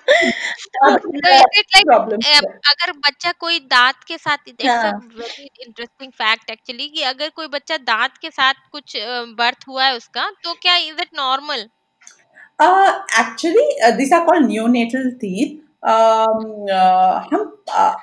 [0.69, 7.03] तो अब तो अगर बच्चा कोई दांत के साथ हाँ। वेरी इंटरेस्टिंग फैक्ट एक्चुअली कि
[7.03, 8.97] अगर कोई बच्चा दांत के साथ कुछ
[9.39, 11.67] बर्थ हुआ है उसका तो क्या is it normal
[12.59, 14.45] Uh, actually, uh, these are called.
[15.83, 17.95] Um, uh, हम uh,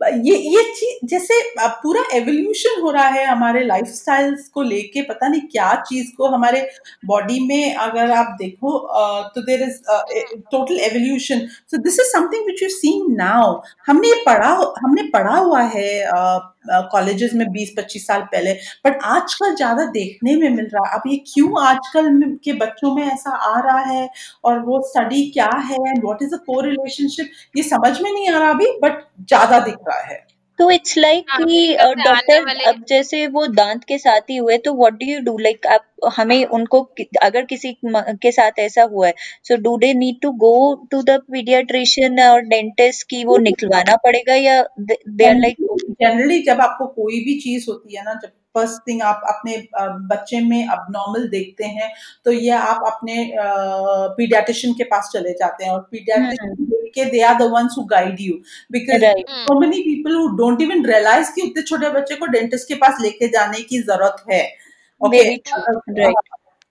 [0.00, 5.28] ये ये चीज़ जैसे uh, पूरा एवोल्यूशन हो रहा है हमारे लाइफस्टाइल्स को लेके पता
[5.28, 6.60] नहीं क्या चीज़ को हमारे
[7.06, 9.80] बॉडी में अगर आप देखो uh, तो there is
[10.50, 15.62] total evolution so this is something which you seen now हमने पढ़ा हमने पढ़ा हुआ
[15.74, 15.90] है
[16.92, 18.52] कॉलेजेस में 20-25 साल पहले।
[18.86, 22.10] बट आजकल ज़्यादा देखने में मिल रहा है। अब ये क्यों आजकल
[22.44, 24.08] के बच्चों में ऐसा आ रहा है?
[24.44, 25.78] और वो स्टडी क्या है?
[25.98, 29.76] What is the co relationship ये समझ में नहीं आ रहा अभी बट ज़्यादा दिख
[29.88, 30.26] रहा है।
[30.58, 34.72] तो इट्स लाइक हाँ कि डॉक्टर अब जैसे वो दांत के साथ ही हुए तो
[34.74, 35.84] what do you do like आप
[36.16, 36.80] हमें उनको
[37.22, 39.14] अगर किसी के साथ ऐसा हुआ है
[39.48, 40.52] so do they need to go
[40.90, 46.60] to the paediatrician और डेंटिस्ट की वो निकलवाना पड़ेगा या दे आर लाइक जनरली जब
[46.60, 49.56] आपको कोई भी चीज़ होती है ना जब फ़र्स्ट थिंग आप अपने
[50.10, 51.90] बच्चे में अबनॉर्मल देखते हैं
[52.24, 53.16] तो ये आप अपने
[54.16, 58.20] पीडियाट्रिशियन के पास चले जाते हैं और पीडियाट्रिशियन के they are the ones who guide
[58.20, 58.34] you
[58.72, 62.68] because hmm so many people who don't even realize कि उतने छोटे बच्चे को डेंटिस्ट
[62.68, 64.42] के पास लेके जाने की ज़रूरत है।
[65.00, 66.18] ओके राइट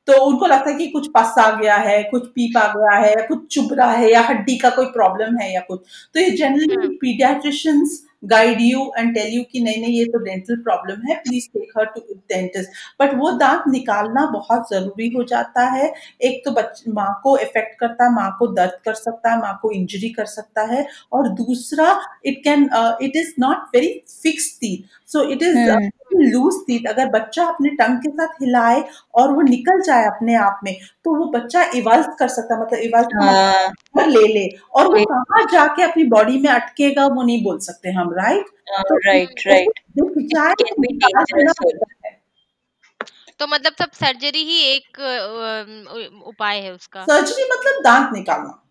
[0.08, 3.16] तो उनको लगता है कि कुछ पस आ गया है कुछ पीप आ गया है
[3.28, 5.80] कुछ चुभ रहा है या हड्डी का कोई प्रॉब्लम है या कुछ।
[6.14, 6.88] तो ये generally hmm.
[7.02, 11.48] Paediatricians guide you and tell you कि नहीं नहीं, ये तो डेंटल प्रॉब्लम है please
[11.54, 12.70] take her to dentist
[13.02, 16.52] but वो दांत निकालना बहुत ज़रूरी हो जाता है। एक तो
[16.94, 20.26] माँ को इफ़ेक्ट करता है माँ को दर्द कर सकता है माँ को इंजरी कर
[20.28, 21.90] सकता है। और दूसरा
[22.26, 22.70] it can
[23.04, 25.58] it is not very fix teeth so it is
[26.18, 28.84] hmm loose teeth अगर बच्चा अपने टंग के साथ हिलाए
[29.16, 30.76] और वो निकल जाए अपने आप में
[31.06, 35.46] तो वो बच्चा इवल्व कर सकता मतलब इवल्व का हाँ। ले ले। और वो कहाँ
[35.52, 38.46] जाके अपनी बॉडी में अटकेगा वो नहीं बोल सकते हम राइट
[39.06, 39.80] राइट राइट
[43.40, 45.00] तो मतलब सब सर्जरी ही एक
[46.28, 48.64] उपाय है उसका। सर्जरी मतलब दांत निकालना।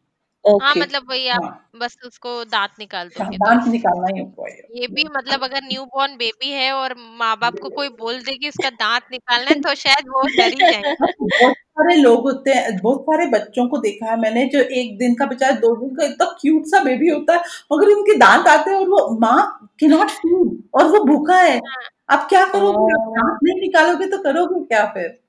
[0.47, 4.07] हाँ ओके। मतलब वही आप हाँ। बस उसको दांत निकाल हाँ, दोगे तो दांत निकालना
[4.07, 7.89] ही है ये भी मतलब अगर न्यू बॉर्न बेबी है और माँ बाप को कोई
[7.89, 11.57] बोल दे कि उसका दांत निकालना है तो शायद वो डर ही जाएँगे। हाँ, बहुत
[11.57, 15.27] सारे लोग होते हैं बहुत सारे बच्चों को देखा है मैंने जो एक दिन का
[15.27, 17.41] बेचारा दो दिन का इतना क्यूट सा बेबी होता है
[17.73, 21.57] मगर उनके दांत आते हैं और वो माँ के नॉट फ़ीड और वो भूखा है।
[21.59, 22.93] हाँ। आप क्या करोगे?
[22.95, 25.26] आप हाँ दांत नहीं निकालोगे तो करोगे क्या फिर?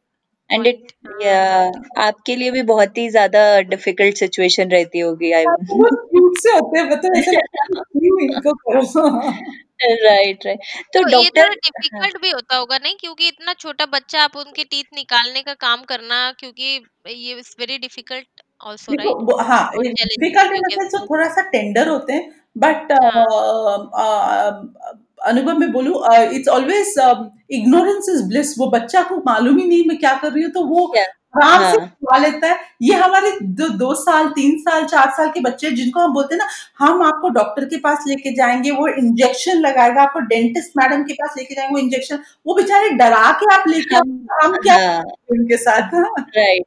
[0.49, 0.91] एंड इट
[1.23, 6.37] या हाँ। आपके लिए भी बहुत ही ज़्यादा डिफ़िकल्ट सिचुएशन रहती होगी आई तो क्यूट
[6.37, 7.21] से होते हैं मतलब है
[8.23, 9.09] इनको करो?
[10.03, 10.59] राइट राइट
[10.93, 12.95] तो तो डॉक्टर डिफ़िकल्ट भी होता होगा नहीं?
[12.99, 16.63] क्योंकि इतना छोटा बच्चा आप उनके टीथ निकालने का काम करना क्योंकि
[17.07, 22.91] ये is very difficult also right हाँ डिफ़िकल्ट हो थोड़ा सा टेंडर होते हैं बट
[25.21, 26.93] अनुभव में बोलू it's always
[27.51, 30.63] ignorance is bliss वो बच्चा को मालूम ही नहीं मैं क्या कर रही हूँ तो
[30.65, 34.85] वो क्या आराम से हाँ खा लेता है। ये हमारे दो, दो साल तीन साल
[34.85, 36.47] चार साल के बच्चे जिनको हम बोलते हैं ना
[36.85, 41.33] हम आपको डॉक्टर के पास लेके जाएँगे वो इंजेक्शन लगाएगा आपको डेंटिस्ट मैडम के पास
[41.37, 45.57] लेके जाएँगे वो इंजेक्शन वो बेचारे डरा के आप लेके हम हम क्या हाँ। उनके
[45.57, 46.13] साथ हाँ?
[46.19, 46.63] राइट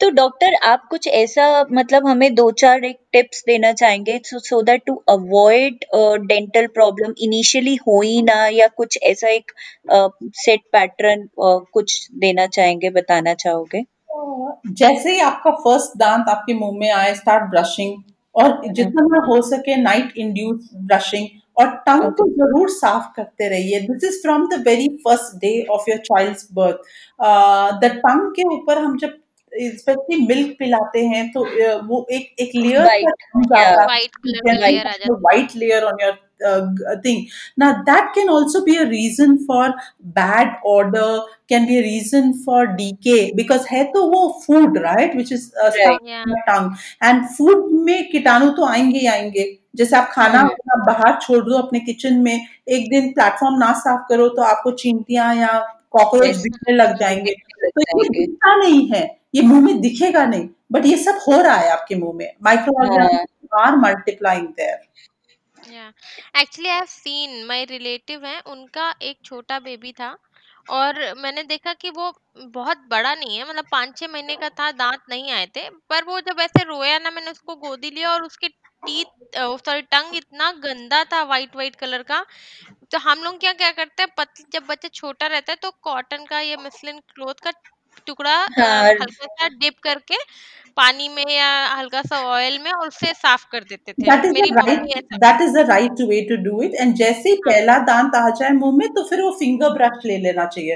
[0.00, 4.62] तो डॉक्टर आप कुछ ऐसा मतलब हमें दो चार एक टिप्स देना चाहेंगे so so
[4.62, 5.84] that to avoid
[6.26, 9.52] dental problem initially हो ही ना या कुछ ऐसा एक
[10.34, 13.84] सेट uh, पैटर्न uh, कुछ देना चाहेंगे बताना चाहोगे?
[14.10, 18.02] जैसे ही आपका फ़र्स्ट दांत आपके मुँह में आए स्टार्ट ब्रशिंग
[18.34, 21.26] और जितना हो सके नाइट इंड्यूस ब्रशिंग
[21.60, 25.90] और टंग को ज़रूर साफ़ करते रहिए। This is from the very first day of
[25.90, 26.78] your child's birth
[27.80, 29.18] the tongue के ऊपर हम जब
[29.52, 32.82] स्पेशली मिल्क पिलाते हैं तो uh, वो एक एक layer.
[35.10, 36.18] White layer on your
[37.02, 37.28] thing.
[37.56, 42.66] Now, that can also be a reason for bad odor, can be a reason for
[42.66, 46.00] decay because है तो वो food right which is uh, stuck right.
[46.02, 46.76] in the tongue.
[47.02, 49.58] And food में कीटाणु तो आएँगे ही आएँगे.
[49.76, 53.72] जैसे आप खाना हम्म। अपना बाहर छोड़ दो अपने किचन में एक दिन प्लेटफॉर्म ना
[53.72, 55.58] साफ़ करो तो आपको चींटियाँ या
[55.90, 57.32] कॉकरोच दिखने लग जाएँगे.
[57.64, 59.18] तो ये दिखता नहीं है.
[59.34, 60.48] ये मुँह में दिखेगा नहीं.
[60.72, 62.32] बट ये सब हो रहा है आपके मुँह में.
[62.42, 64.78] माइक्रो आर मल्टीप्लाइंग देयर
[65.68, 65.92] या
[66.36, 70.16] actually I have seen my relative है उनका एक छोटा बेबी था
[70.70, 74.70] और मैंने देखा कि वो बहुत बड़ा नहीं है मतलब पाँच छः महीने का था
[74.72, 78.22] दांत नहीं आए थे पर वो जब ऐसे रोया ना मैंने उसको गोदी लिया और
[78.22, 82.24] उसके टीथ सॉरी टंग इतना गंदा था वाइट वाइट कलर का
[82.92, 86.24] तो हम लोग क्या क्या करते हैं पत, जब बच्चा छोटा रहता है तो कॉटन
[86.26, 87.50] का या मसलिन क्लोथ का
[88.06, 90.16] टुकड़ा अ, हाँ। हल्का सा डिप करके
[90.78, 94.32] पानी में या हल्का सा ऑयल में और उससे साफ़ कर देते थे। दैट इज़
[94.32, 97.40] द राइट ऐसा that is the right way to do it and जैसे ही। हाँ
[97.48, 100.74] पहला दांत आ जाए मुँह में तो फिर वो फिंगर ब्रश ले लेना चाहिए।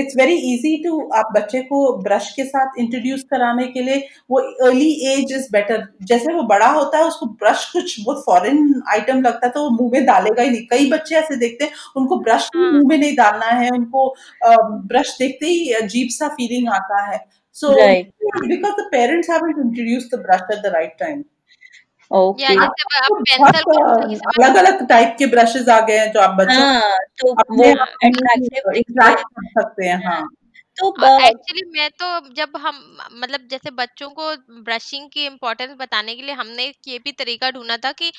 [0.00, 3.98] इट्स वेरी इजी टू आप बच्चे को ब्रश के साथ इंट्रोड्यूस कराने के लिए
[4.30, 8.82] वो अर्ली एज इज़ बेटर जैसे वो बड़ा होता है उसको ब्रश कुछ बहुत फॉरेन
[8.92, 11.72] आइटम लगता है तो वो मुँह में डालेगा ही नहीं। कई बच्चे ऐसे देखते हैं
[11.96, 14.08] उनको ब्रश हाँ। मुँह में नहीं डालना है उनको
[14.88, 17.24] ब्रश देखते ही अजीब सा फीलिंग आता है।
[17.56, 18.06] So Right.
[20.62, 21.22] The right time
[22.40, 22.68] या जैसे अब
[23.02, 26.36] आप पेंसिल को सही समय अलग अलग टाइप के ब्रशेस आ गए हैं जो आप
[26.38, 30.28] बच्चों हाँ तो वो इंटरेक्ट हैं कर सकते हैं हाँ।
[30.78, 30.88] तो
[31.26, 32.76] एक्चुअली मैं तो जब हम
[33.14, 34.30] मतलब जैसे बच्चों को
[34.62, 38.12] ब्रशिंग की इम्पोर्टेंस बताने के लिए हमने ये भी तरीका ढूंढा था कि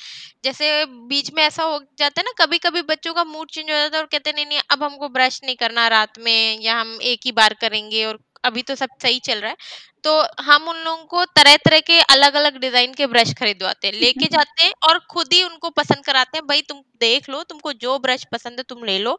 [0.44, 3.76] जैसे बीच में ऐसा हो जाता है ना कभी कभी बच्चों का मूड चेंज हो
[3.76, 6.98] जाता है और कहते नहीं नहीं अब हमको ब्रश नहीं करना रात में या हम
[7.02, 9.58] एक ही बार करेंगे और अभी तो सब सही चल रहा है।
[10.04, 10.12] तो
[10.44, 14.26] हम उन लोगों को तरह तरह के अलग अलग डिज़ाइन के ब्रश खरीदवाते हैं। लेके
[14.34, 17.98] जाते हैं और खुद ही उनको पसंद कराते हैं भाई तुम देख लो तुमको जो
[18.00, 19.18] ब्रश पसंद है तुम ले लो।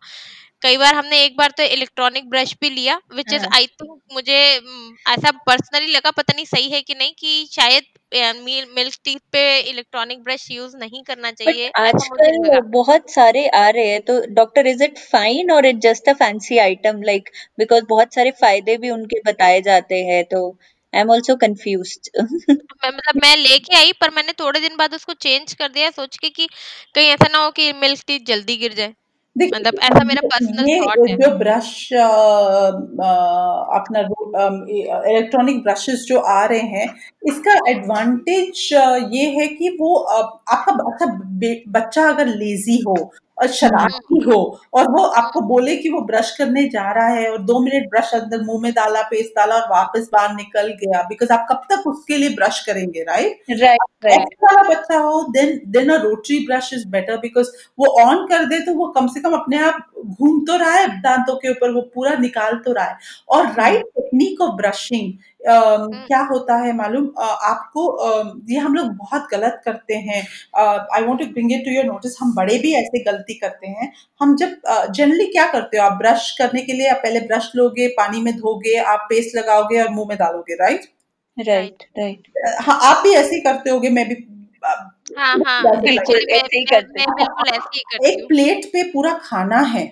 [0.64, 3.98] कई बार हमने एक बार तो इलेक्ट्रॉनिक ब्रश भी लिया विच इज़ हाँ। आई थिंक
[4.12, 7.85] मुझे म, ऐसा पर्सनली लगा पता नहीं सही है कि नहीं कि शायद
[8.74, 13.11] मिल्क टीथ पे इलेक्ट्रॉनिक ब्रश यूज़ नहीं करना बट चाहिए ऐसा मुझे आजकल लगा। बहुत
[13.11, 17.03] सारे आ रहे हैं तो डॉक्टर इज़ इट फाइन और it just a fancy item
[17.03, 20.46] like because बहुत सारे फ़ायदे भी उनके बताए जाते हैं तो
[20.92, 22.11] आई एम ऑल्सो कंफ्यूज्ड
[22.74, 26.16] मैं मतलब मैं लेके आई पर मैंने थोड़े दिन बाद उसको चेंज कर दिया सोच
[26.18, 26.46] के कि
[26.94, 28.94] कहीं ऐसा ना हो कि मिल्क टीथ जल्दी गिर जाए।
[29.36, 31.92] मतलब ऐसा मेरा पर्सनल थॉट है। जो ब्रश
[33.78, 34.00] अपना
[35.10, 36.86] इलेक्ट्रॉनिक ब्रशेस जो आ रहे हैं
[37.26, 38.68] इसका एडवांटेज
[39.12, 41.06] ये है कि वो आपका अच्छा
[41.70, 42.96] बच्चा अगर लेजी हो
[43.38, 44.36] और शरारती हो।
[44.74, 48.10] और वो आपको बोले कि वो ब्रश करने जा रहा है और दो मिनट ब्रश
[48.14, 51.86] अंदर मुँह में डाला पेस्ट डाला और वापस बाहर निकल गया। बिकॉज़ आप कब तक
[51.88, 56.70] उसके लिए ब्रश करेंगे राइट राइट राइट वाला बच्चा हो then then a rotary brush
[56.74, 60.40] is better because वो ऑन कर दे तो वो कम से कम अपने आप घूम
[60.46, 62.96] तो रहा है दांतों के ऊपर वो पूरा निकाल तो रहा है।
[63.28, 65.12] और राइट टेक्निक ऑफ़ ब्रशिंग
[65.46, 67.07] क्या होता है मालूम?
[67.18, 67.83] आपको
[68.50, 70.20] ये हम लोग बहुत गलत करते हैं।
[70.57, 73.92] I want to bring it to your notice हम बड़े भी ऐसे गलती करते हैं।
[74.20, 74.57] हम जब
[74.90, 75.85] जनरली क्या करते हो?
[75.85, 79.80] आप ब्रश करने के लिए आप पहले ब्रश लोगे पानी में धोगे आप पेस्ट लगाओगे
[79.83, 80.90] और मुँह में डालोगे राइट
[81.37, 82.28] राइट राइट
[82.61, 84.14] हाँ आप भी ऐसे ही करते होगे मैं भी
[84.64, 89.85] हाँ हाँ बिल्कुल, ऐसे ही करते हैं। एक प्लेट पे पूरा खाना है।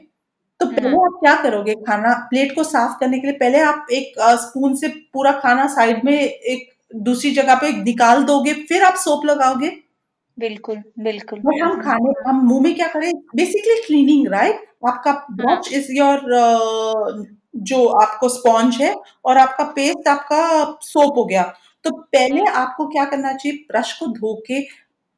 [0.62, 2.12] तो पहले हाँ। आप क्या करोगे खाना?
[2.30, 6.12] प्लेट को साफ़ करने के लिए पहले आप एक स्पून से पूरा खाना साइड में
[6.14, 9.70] एक दूसरी जगह पे निकाल दोगे फिर आप सोप लगाओगे?
[10.36, 13.12] बिल्कुल बिल्कुल बट हम खाने हम मुँह में क्या करें?
[13.36, 16.20] बेसिकली क्लीनिंग राइट आपका ब्रश इज़ योर
[17.62, 18.94] जो आपको स्पॉन्ज है
[19.24, 20.42] और आपका पेस्ट आपका
[20.82, 21.42] सोप हो गया।
[21.84, 23.58] तो पहले आपको क्या करना चाहिए?
[23.72, 24.60] ब्रश को धो के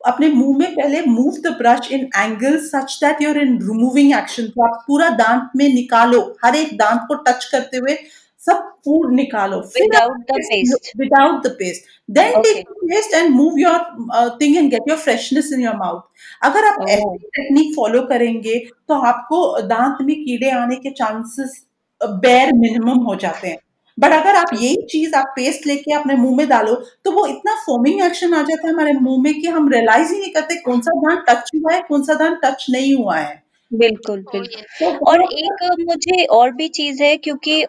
[0.06, 4.46] अपने मुँह में पहले move the brush in angle such that you're in removing action
[4.56, 7.96] तो आप पूरा दांत में निकालो हर एक दांत को टच करते हुए
[8.40, 10.88] सब फ़ूड निकालो without the paste.
[11.02, 12.52] without the paste then Okay.
[12.54, 13.76] take the paste and move your
[14.12, 16.02] uh, thing and get your freshness in your mouth
[16.48, 16.88] अगर आप Oh.
[16.90, 21.62] ऐसी टेक्निक फॉलो करेंगे तो आपको दांत में कीड़े आने के चांसेस
[22.00, 23.58] बेर मिनिमम हो जाते हैं
[23.98, 27.54] बट अगर आप यही चीज़ आप पेस्ट लेके अपने मुँह में डालो तो वो इतना
[27.66, 30.80] फोमिंग एक्शन आ जाता है हमारे मुँह में कि हम रियलाइज़ ही नहीं करते कौन
[30.80, 34.62] सा दांत टच हुआ है कौन सा दांत टच नहीं हुआ है। बिल्कुल Oh, बिल्कुल।
[34.80, 37.62] तो और एक मुझे और भी चीज़ है क्योंकि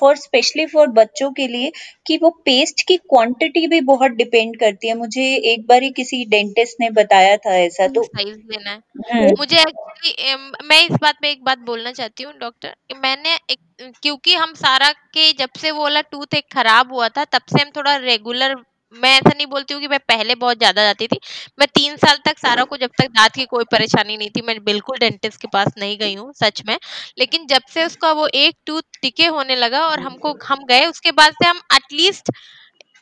[0.00, 1.70] फॉर स्पेशली फॉर बच्चों के लिए
[2.06, 6.24] कि वो पेस्ट की क्वांटिटी भी बहुत डिपेंड करती है। मुझे एक बार ही किसी
[6.24, 8.80] डेंटिस्ट ने बताया था ऐसा तो साइज़ लेना है।
[9.12, 10.34] हम्म, मुझे एक्चुअली
[10.68, 13.58] मैं इस बात पे एक बात बोलना चाहती हूँ डॉक्टर मैंने एक
[14.02, 17.62] क्योंकि हम सारा के जब से वो वाला टूथ एक खराब हुआ था तब से
[17.62, 18.54] हम थोड़ा रेगुलर
[18.94, 21.18] मैं ऐसा नहीं बोलती हूँ कि मैं पहले बहुत ज़्यादा जाती थी।
[21.58, 24.56] मैं तीन साल तक सारा को जब तक दांत की कोई परेशानी नहीं थी, मैं
[24.64, 26.76] बिल्कुल डेंटिस्ट के पास नहीं गई हूँ, सच में।
[27.18, 31.12] लेकिन जब से उसका वो एक टूथ टिके होने लगा और हमको, हम गए, उसके
[31.12, 32.30] बाद से हम एटलीस्ट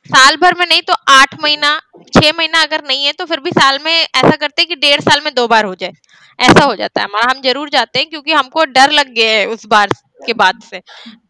[0.07, 1.79] साल भर में नहीं तो आठ महीना,
[2.15, 5.01] छह महीना अगर नहीं है तो फिर भी साल में ऐसा करते हैं कि डेढ़
[5.03, 5.93] साल में दो बार हो जाए।
[6.39, 9.47] ऐसा हो जाता है। हमारा हम ज़रूर जाते हैं क्योंकि हमको डर लग गया है
[9.49, 9.89] उस बार
[10.27, 10.81] के बाद से।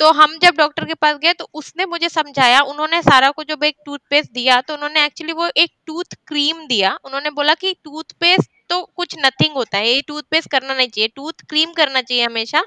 [0.01, 3.65] तो हम जब डॉक्टर के पास गए तो उसने मुझे समझाया, उन्होंने सारा को जब
[3.65, 8.51] एक टूथपेस्ट दिया तो उन्होंने एक्चुअली वो एक टूथ क्रीम दिया। उन्होंने बोला कि टूथपेस्ट
[8.71, 12.63] तो कुछ नथिंग होता है। ये टूथपेस्ट करना नहीं चाहिए। टूथ क्रीम करना चाहिए हमेशा।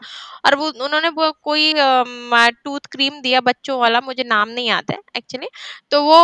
[0.46, 5.00] और वो उन्होंने वो कोई टूथ क्रीम दिया बच्चों वाला मुझे नाम नहीं आता है
[5.18, 5.48] एक्चुअली
[5.92, 6.18] तो वो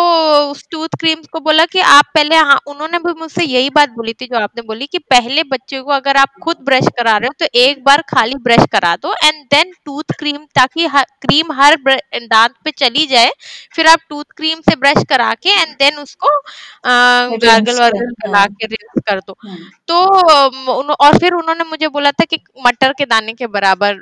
[0.52, 4.14] उस टूथ क्रीम को बोला कि आप पहले हाँ उन्होंने भी मुझसे यही बात बोली
[4.14, 7.34] थी जो आपने बोली कि पहले बच्चे को अगर आप खुद ब्रश करा रहे हो
[7.40, 10.88] तो एक बार खाली ब्रश करा दो एंड देन टूथ क्रीम ताकि
[11.22, 11.76] क्रीम हर
[12.16, 13.32] दांत पे चली जाए।
[13.76, 16.30] फिर आप टूथ क्रीम से ब्रश करा के एंड देन उसको
[16.86, 19.36] गार्गल वार्गल करा के रिंस कर दो।
[19.88, 19.96] तो
[20.96, 23.98] और फिर उन्होंने मुझे बोला था कि मटर के दाने के बराबर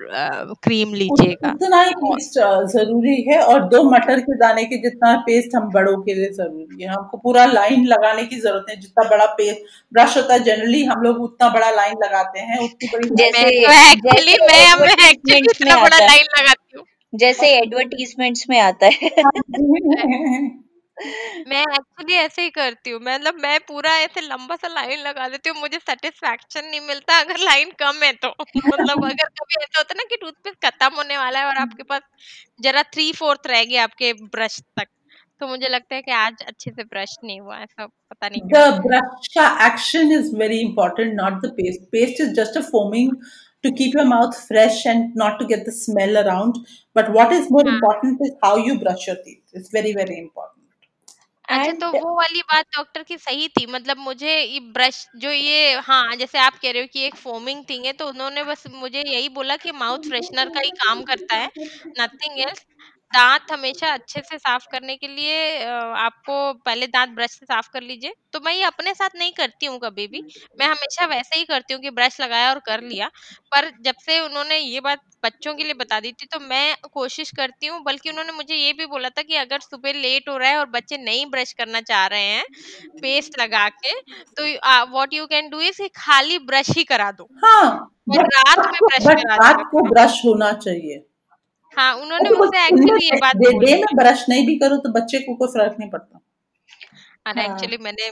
[0.63, 2.39] क्रीम लीजिएगा। उतना ही पेस्ट
[2.73, 6.83] ज़रूरी है और दो मटर के दाने के जितना पेस्ट हम बड़ों के लिए ज़रूरी
[6.83, 9.59] है। हमको पूरा लाइन लगाने की ज़रूरत है जितना बड़ा पेस्ट
[9.93, 13.47] ब्रश होता है जनरली हम लोग उतना बड़ा लाइन लगाते हैं उतनी बड़ी जैसे
[13.91, 19.09] एक्चुअली मैं मैं एक्चुअली इतना बड़ा लाइन लगाती हूँ। जैसे एडवर्टीजमेंट्स में आता है।
[21.47, 25.49] मैं एक्चुअली ऐसे ही करती हूँ मतलब मैं पूरा ऐसे लंबा सा लाइन लगा देती
[25.49, 29.93] हूँ मुझे सेटिस्फेक्शन नहीं मिलता अगर लाइन कम है तो मतलब अगर कभी ऐसा होता
[29.93, 32.01] है ना कि टूथपेस्ट खत्म होने वाला है और आपके पास
[32.63, 34.87] जरा थ्री फोर्थ रह गया आपके ब्रश तक
[35.41, 38.81] तो मुझे लगता है कि आज अच्छे से ब्रश नहीं हुआ ऐसा पता नहीं द
[38.81, 43.15] ब्रश का action is very important not the paste paste is just a foaming
[43.63, 46.55] to keep your mouth fresh and not to get the smell around.
[46.95, 49.43] But what is more important is how you brush your teeth.
[49.53, 50.50] It's very, very important.
[51.51, 55.73] अच्छा तो वो वाली बात doctor की सही थी मतलब मुझे ये ब्रश जो ये
[55.81, 59.01] हाँ जैसे आप कह रहे हो कि एक फोमिंग थिंग है तो उन्होंने बस मुझे
[59.03, 61.49] यही बोला कि माउथ फ्रेशनर का ही काम करता है
[61.99, 62.65] नथिंग एल्स
[63.13, 65.63] दांत हमेशा अच्छे से साफ़ करने के लिए
[65.99, 66.35] आपको
[66.65, 69.79] पहले दांत ब्रश से साफ़ कर लीजिए। तो मैं ये अपने साथ नहीं करती हूँ
[69.79, 70.21] कभी भी।
[70.59, 73.07] मैं हमेशा वैसे ही करती हूँ कि ब्रश लगाया और कर लिया।
[73.51, 77.31] पर जब से उन्होंने ये बात बच्चों के लिए बता दी थी तो मैं कोशिश
[77.31, 80.49] करती हूँ बल्कि उन्होंने मुझे ये भी बोला था कि अगर सुबह लेट हो रहा
[80.49, 82.45] है और बच्चे नहीं ब्रश करना चाह रहे हैं
[83.01, 83.93] पेस्ट लगा के
[84.37, 84.45] तो
[84.91, 89.35] what you can do is खाली ब्रश ही करा दो। हाँ, रात में ब्रश करा
[89.37, 91.03] रात को ब्रश होना चाहिए।
[91.77, 95.19] हाँ उन्होंने मुझसे एक्चुअली ये बात दे, दे ना ब्रश नहीं भी करो तो बच्चे
[95.19, 96.19] को कोई फ़र्क नहीं पड़ता
[97.25, 98.05] अरे एक्चुअली हाँ। मैंने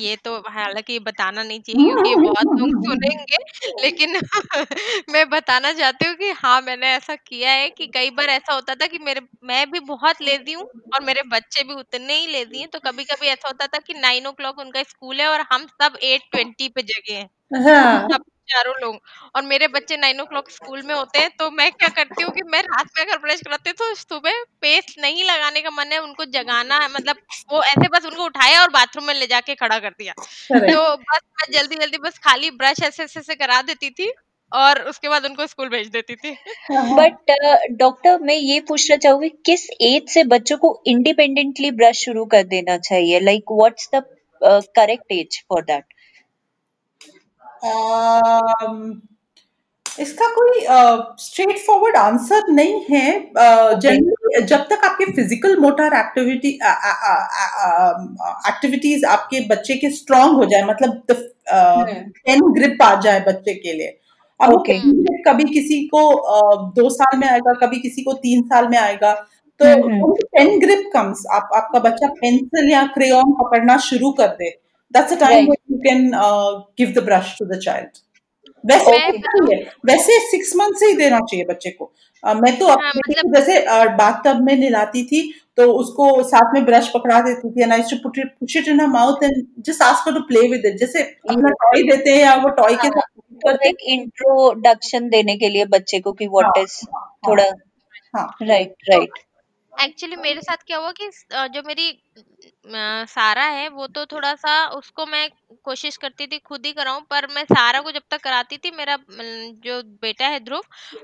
[0.00, 3.36] ये तो हालाँकि बताना नहीं चाहिए क्योंकि बहुत लोग सुनेंगे
[3.82, 4.20] लेकिन
[5.12, 8.74] मैं बताना चाहती हूँ कि हाँ मैंने ऐसा किया है कि कई बार ऐसा होता
[8.74, 10.64] था कि मेरे मैं भी बहुत लेजी हूँ
[10.94, 13.94] और मेरे बच्चे भी उतने ही लेजी हैं तो कभी कभी ऐसा होता था कि
[13.94, 17.28] नाइन ओ क्लॉक उनका स्कूल है और हम सब एट ट्वेंटी पे जगे हैं
[17.64, 19.00] हाँ। सब चारों लोग
[19.34, 22.32] और मेरे बच्चे नाइन ओ क्लॉक स्कूल में होते हैं तो मैं क्या करती हूँ
[22.32, 25.92] कि मैं रात में अगर ब्रश कराती हूँ तो सुबह पेस्ट नहीं लगाने का मन
[25.92, 27.16] है उनको जगाना है मतलब
[27.52, 31.20] वो ऐसे बस उनको उठाया और बाथरूम में ले जाके खड़ा कर दिया। तो बस
[31.40, 34.12] मैं जल्दी जल्दी बस खाली ब्रश ऐसे ऐसे से करा देती थी
[34.52, 36.30] और उसके बाद उनको स्कूल भेज देती थी।
[36.70, 37.32] बट
[37.78, 42.76] डॉक्टर मैं ये पूछना चाहूँगी किस एज से बच्चों को इंडिपेंडेंटली ब्रश शुरू कर देना
[42.80, 43.20] चाहिए?
[43.20, 44.02] Like what's the
[44.76, 45.84] correct age for that
[49.98, 50.60] इसका कोई
[51.20, 56.48] स्ट्रेट फॉरवर्ड आंसर नहीं है। जनरली जब तक आपके फ़िज़िकल मोटर एक्टिविटी
[58.48, 61.06] एक्टिविटीज़ आपके बच्चे के स्ट्रांग हो जाए मतलब
[61.48, 63.96] पेन ग्रिप आ जाए बच्चे के लिए।
[64.40, 64.78] अब okay.
[65.26, 66.00] कभी किसी को
[66.74, 69.12] दो साल में आएगा कभी किसी को तीन साल में आएगा
[69.60, 69.66] तो
[70.26, 74.50] पेन ग्रिप कम्स आप आपका बच्चा पेंसिल या क्रेयॉन पकड़ना शुरू कर दे।
[74.90, 75.48] That's the time right.
[75.48, 78.02] when you can uh, give the brush to the child.
[78.64, 78.92] वैसे
[79.86, 83.34] वैसे सिक्स मंथ से ही देना चाहिए बच्चे को। आ, मैं तो हाँ, मतलब...
[83.34, 83.58] जैसे
[83.96, 85.20] बाथ टब में नहलाती थी
[85.56, 88.84] तो उसको साथ में ब्रश पकड़ा देती थी and I to put push it in
[88.90, 92.48] mouth and just ask to play with it जैसे अपना टॉय देते हैं या वो
[92.58, 93.00] टॉय हाँ, के
[93.44, 97.44] साथ एक इंट्रोडक्शन देने के लिए बच्चे को कि व्हाट इज़ हाँ, हाँ, थोड़ा
[98.42, 99.24] राइट राइट
[99.72, 101.10] एक्चुअली मेरे साथ क्या हुआ कि
[101.54, 101.90] जो मेरी
[103.06, 105.28] सारा है वो तो थोड़ा-सा उसको मैं
[105.64, 108.96] कोशिश करती थी खुद ही कराऊँ पर मैं सारा को जब तक कराती थी मेरा
[109.10, 110.62] जो बेटा है ध्रुव,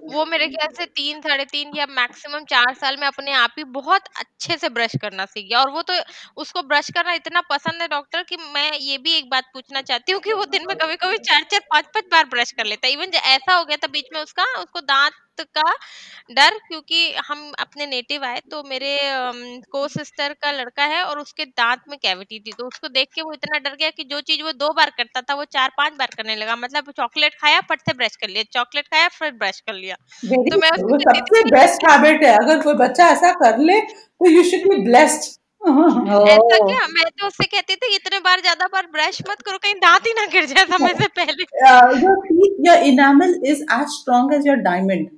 [0.09, 3.65] वो मेरे ख्याल से तीन साढ़े तीन या मैक्सिमम चार साल में अपने आप ही
[3.73, 5.95] बहुत अच्छे से ब्रश करना सीख गया और वो तो
[6.37, 10.13] उसको ब्रश करना इतना पसंद है डॉक्टर कि मैं ये भी एक बात पूछना चाहती
[10.13, 12.93] हूँ कि वो दिन में कभी-कभी चार चार पाँच पाँच बार ब्रश कर लेता है।
[12.93, 15.13] इवन ऐसा हो गया था बीच में उसका उसको दाँत
[15.57, 15.63] का
[16.31, 18.97] डर क्योंकि हम अपने नेटिव आए तो मेरे
[19.73, 23.23] को सिस्टर का लड़का है और उसके दांत में कैविटी थी तो उसको देख के
[23.23, 25.93] वो इतना डर गया कि जो चीज़ वो दो बार करता था वो चार पाँच
[25.99, 29.61] बार करने लगा। मतलब चॉकलेट खाया फट से ब्रश कर लिया। चॉकलेट खाया फिर ब्रश
[29.61, 33.81] कर लिया। तो मैं वो सबसे बेस्ट हैबिट है। अगर कोई बच्चा ऐसा कर ले
[33.81, 35.31] तो यू शुड बी ब्लेस्ड
[35.63, 36.87] ऐसा क्या?
[36.89, 40.13] मैं तो उससे कहती थी इतने बार ज़्यादा बार ब्रश मत करो कहीं दांत ही
[40.15, 41.45] ना गिर जाए समय से पहले।
[42.67, 45.09] Your enamel is as strong as your diamond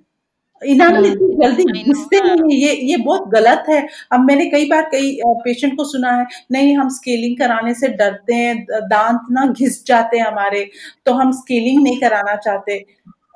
[0.63, 3.81] enamel इतनी जल्दी घिसते नहीं ये ये बहुत गलत है।
[4.13, 8.35] अब मैंने कई बार कई पेशेंट को सुना है नहीं हम स्केलिंग कराने से डरते
[8.35, 10.69] हैं दांत ना घिस जाते हैं हमारे
[11.07, 12.79] तो हम स्केलिंग नहीं कराना चाहते।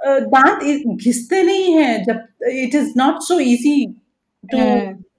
[0.02, 0.62] दांत
[0.96, 3.86] घिसते नहीं है जब it is not so easy
[4.44, 4.58] to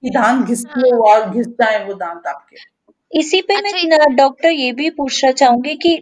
[0.09, 2.57] दांत घिसते और घिस जाए वो दांत आपके।
[3.11, 5.95] इसी पे अच्छा, मैं डॉक्टर ये भी पूछना चाहूँगी कि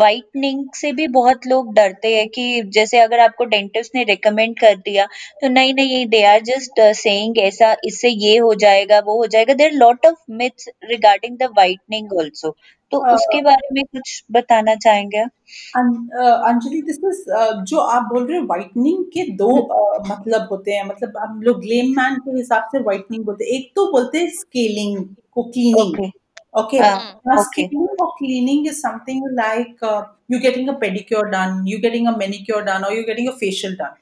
[0.00, 4.76] वाइटनिंग से भी बहुत लोग डरते हैं कि जैसे अगर आपको डेंटिस्ट ने रिकमेंड कर
[4.76, 5.04] दिया
[5.40, 9.54] तो नहीं नहीं दे आर जस्ट सेइंग ऐसा इससे ये हो जाएगा वो हो जाएगा।
[9.54, 12.56] There lot of myths regarding the whitening also
[12.92, 17.22] तो uh, उसके बारे में कुछ बताना चाहेंगे अंजलि दिस इज़
[17.64, 21.60] जो आप बोल रहे हो वाइटनिंग के दो uh, मतलब होते हैं। मतलब हम लोग
[21.60, 25.96] ग्लेम मैन के हिसाब से वाइटनिंग बोलते हैं। एक तो बोलते हैं स्केलिंग को cleaning
[25.96, 26.10] okay.
[26.54, 26.78] Okay.
[26.78, 27.68] Uh, now, okay.
[27.98, 32.64] for cleaning is something like uh, you getting a pedicure done, you getting a manicure
[32.64, 33.94] done, or you getting a facial done.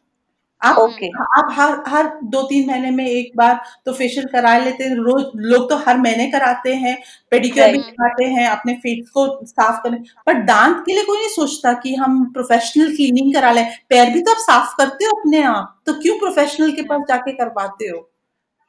[0.62, 1.08] आप okay.
[1.36, 5.24] आप हर हर दो तीन महीने में एक बार तो फेशियल करा लेते हैं रोज
[5.52, 6.96] लोग तो हर महीने कराते हैं
[7.30, 11.34] पेडिक्योर भी कराते हैं अपने फेस को साफ़ करने पर दांत के लिए कोई नहीं
[11.34, 15.42] सोचता कि हम प्रोफेशनल क्लीनिंग करा लें पैर भी तो आप साफ़ करते हो अपने
[15.42, 18.11] आप तो क्यों प्रोफेशनल के पास जाके करवाते हो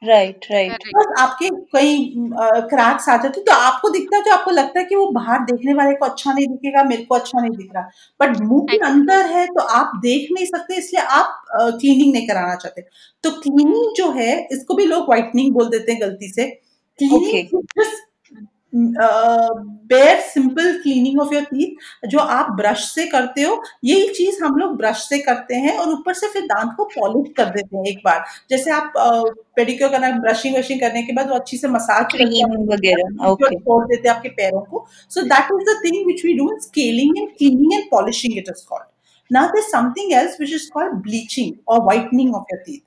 [0.04, 1.98] राइट राइट बस आपके कई
[2.70, 5.74] क्रैक्स आ जाते तो आपको दिखता है जो आपको लगता है कि वो बाहर देखने
[5.74, 7.88] वाले को अच्छा नहीं दिखेगा मेरे को अच्छा नहीं दिख रहा।
[8.20, 12.54] बट मुँह के अंदर है तो आप देख नहीं सकते इसलिए आप क्लीनिंग नहीं कराना
[12.56, 12.82] चाहते।
[13.24, 16.48] तो क्लीनिंग जो है इसको भी लोग व्हाइटनिंग बोल देते हैं गलती से।
[16.98, 17.92] Cleaning okay.
[18.74, 24.56] Bare simple cleaning of your teeth जो आप ब्रश से करते हो यही चीज़ हम
[24.58, 27.84] लोग ब्रश से करते हैं और ऊपर से फिर दांत को पॉलिश कर देते हैं
[27.88, 28.92] एक बार। जैसे आप
[29.56, 32.16] पेडिक्योर करना ब्रशिंग वशिंग करने के बाद वो अच्छी से मसाज
[32.72, 36.48] वगैरह छोड़ देते हैं आपके पैरों को। So that is the thing which we do
[36.62, 38.92] scaling and cleaning and polishing it is called
[39.30, 42.82] now there's something else which is called bleaching or whitening of your teeth.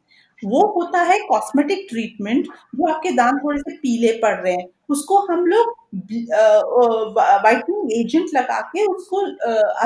[0.46, 5.20] वो होता है कॉस्मेटिक ट्रीटमेंट जो आपके दांत थोड़े से पीले पड़ रहे हैं उसको
[5.32, 5.76] हम लोग
[7.18, 9.26] वाइटनिंग एजेंट लगा के उसको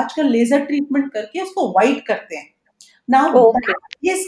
[0.02, 2.50] आजकल लेजर ट्रीटमेंट करके उसको वाइट करते हैं
[3.08, 3.72] now okay.
[4.00, 4.20] yes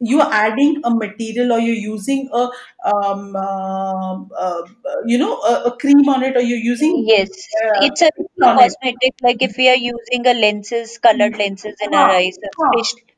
[0.00, 2.48] you are adding a material or you're using a
[2.92, 4.14] um, uh,
[4.44, 4.62] uh,
[5.04, 7.28] you know a, a, cream on it or you're using yes
[7.62, 8.10] uh, it's a
[8.40, 9.14] cosmetic it.
[9.22, 12.38] like if we are using a lenses colored lenses in our eyes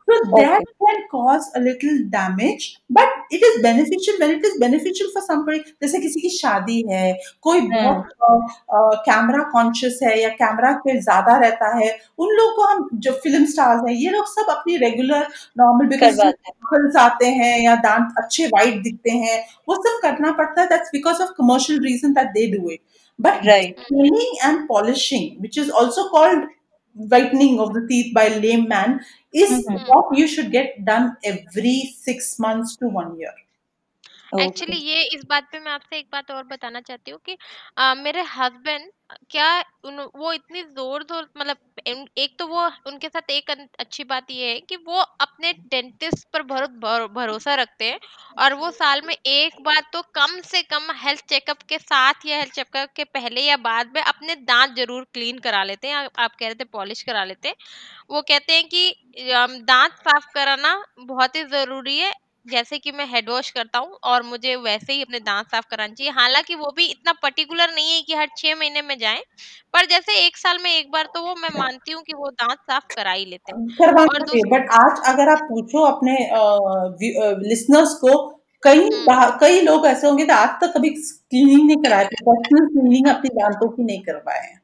[0.08, 0.72] So that okay.
[0.80, 5.58] can cause a little damage, but it is beneficial when it is beneficial for somebody.
[5.82, 11.74] जैसे किसी की शादी है कोई बहुत camera conscious है या camera पे ज़्यादा रहता
[11.76, 15.26] है उन लोग को हम जो फ़िल्म स्टार्स हैं ये लोग सब अपनी रेगुलर
[15.58, 20.68] नॉर्मल बिकॉज़ आते हैं या दांत अच्छे वाइट दिखते हैं वो सब करना पड़ता है
[20.68, 22.80] that's because of commercial reason that they do it
[23.18, 23.76] But right.
[23.88, 26.44] cleaning and polishing, which is also called
[26.98, 29.00] whitening of the teeth by layman
[29.32, 29.86] is mm-hmm.
[29.88, 33.32] what you should get done every six months to one year.
[34.32, 34.76] Actually.
[34.78, 37.36] ये इस बात पे मैं आपसे एक बात और बताना चाहती हूँ कि
[37.78, 38.90] आ, मेरे हस्बैंड
[39.30, 39.48] क्या
[39.84, 41.56] उन, वो इतनी ज़ोर ज़ोर मतलब
[42.18, 46.42] एक तो वो उनके साथ एक अच्छी बात ये है कि वो अपने डेंटिस्ट पर
[46.44, 46.70] बहुत
[47.12, 47.98] भरोसा रखते हैं
[48.38, 52.38] और वो साल में एक बार तो कम से कम हेल्थ चेकअप के साथ या
[52.38, 56.34] हेल्थ चेकअप के पहले या बाद में अपने दांत ज़रूर क्लीन करा लेते हैं आप
[56.34, 57.54] कह रहे थे पॉलिश करा लेते हैं
[58.10, 58.94] वो कहते हैं कि
[59.64, 62.12] दांत साफ़ कराना बहुत ही ज़रूरी है
[62.46, 65.94] जैसे कि मैं हेड वॉश करता हूँ और मुझे वैसे ही अपने दांत साफ़ कराना
[65.94, 69.22] चाहिए। हालाँकि वो भी इतना पर्टिकुलर नहीं है कि हर छह महीने में जाए
[69.74, 72.58] पर जैसे एक साल में एक बार तो वो मैं मानती हूँ कि वो दांत
[72.60, 76.16] साफ़ करा ही लेते हैं। और बट आज अगर आप पूछो अपने
[77.48, 78.16] लिसनर्स को
[78.62, 83.06] कई हम्म। कई लोग ऐसे होंगे तो आज तक कभी क्लीनिंग नहीं कराए पर्सनल क्लीनिंग
[83.08, 84.60] अपने दांतों की नहीं करवाए हैं।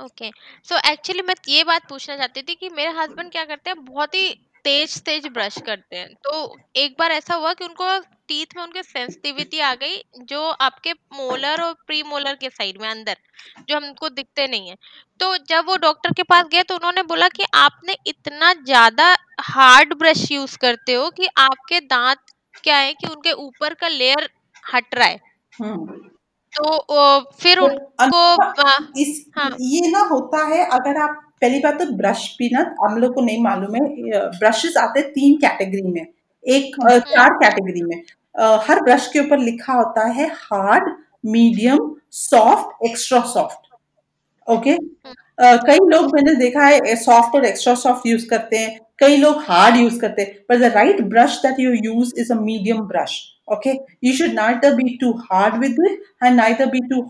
[0.00, 0.30] ओके
[0.68, 4.14] सो एक्चुअली मैं ये बात पूछना चाहती थी कि मेरे हस्बैंड क्या करते हैं बहुत
[4.14, 4.28] ही
[4.64, 7.98] तेज तेज ब्रश करते हैं। तो एक बार ऐसा हुआ कि उनको
[8.28, 12.88] टीथ में उनके सेंसिटिविटी आ गई जो आपके मोलर और प्री मोलर के साइड में
[12.88, 13.16] अंदर
[13.68, 14.76] जो हमको दिखते नहीं है।
[15.20, 19.14] तो जब वो डॉक्टर के पास गए तो उन्होंने बोला कि आपने इतना ज़्यादा
[19.46, 22.18] हार्ड ब्रश यूज़ करते हो कि आपके दांत
[22.64, 24.28] क्या है कि उनके ऊपर का लेयर
[24.64, 25.20] हट रहा है।
[25.52, 26.00] हम्म।
[26.52, 31.84] तो फिर तो उनको इस हाँ। ये ना होता है अगर आप पहली बात तो
[31.96, 36.06] ब्रश ना हम लोग को नहीं मालूम है ब्रशेस आते हैं तीन कैटेगरी में।
[36.44, 37.96] एक हम्म। चार कैटेगरी में।
[38.68, 40.92] हर ब्रश के ऊपर लिखा होता है hard
[41.26, 43.74] medium soft extra soft
[44.48, 44.76] okay
[45.66, 49.76] कई लोग मैंने देखा है सॉफ्ट और एक्स्ट्रा सॉफ्ट यूज़ करते हैं। कई लोग हार्ड
[49.76, 53.20] यूज़ करते हैं। पर the right brush that you use is a medium brush
[54.00, 57.00] you should neither be too hard with it and neither be too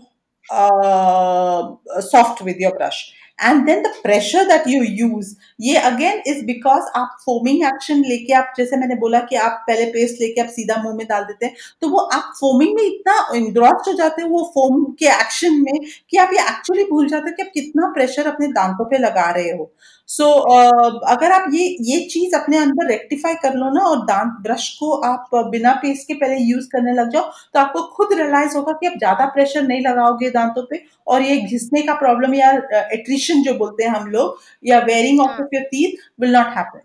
[0.49, 1.61] uh,
[2.01, 2.99] soft with your brush
[3.39, 8.33] and then the pressure that you use ये again is because आप foaming action लेके
[8.33, 11.45] आप जैसे मैंने बोला कि आप पहले पेस्ट लेके आप सीधा मुँह में डाल देते
[11.45, 15.61] हैं तो वो आप फोमिंग में इतना इंड्रॉस्ट हो जाते हैं वो फोम के एक्शन
[15.61, 15.79] में
[16.09, 19.29] कि आप ये एक्चुअली भूल जाते हैं कि आप कितना प्रेशर अपने दांतों पे लगा
[19.31, 19.71] रहे हो।
[20.09, 23.97] सो so, uh, अगर आप ये ये चीज़ अपने अंदर रेक्टिफाई कर लो ना और
[24.05, 28.13] दांत ब्रश को आप बिना पेस्ट के पहले यूज़ करने लग जाओ तो आपको खुद
[28.13, 32.33] रियलाइज़ होगा कि आप ज़्यादा प्रेशर नहीं लगाओगे दांतों पे और ये घिसने का प्रॉब्लम
[32.33, 32.51] या
[32.93, 36.81] एट्रिशन जो बोलते हैं हम लोग या wearing of your teeth will not happen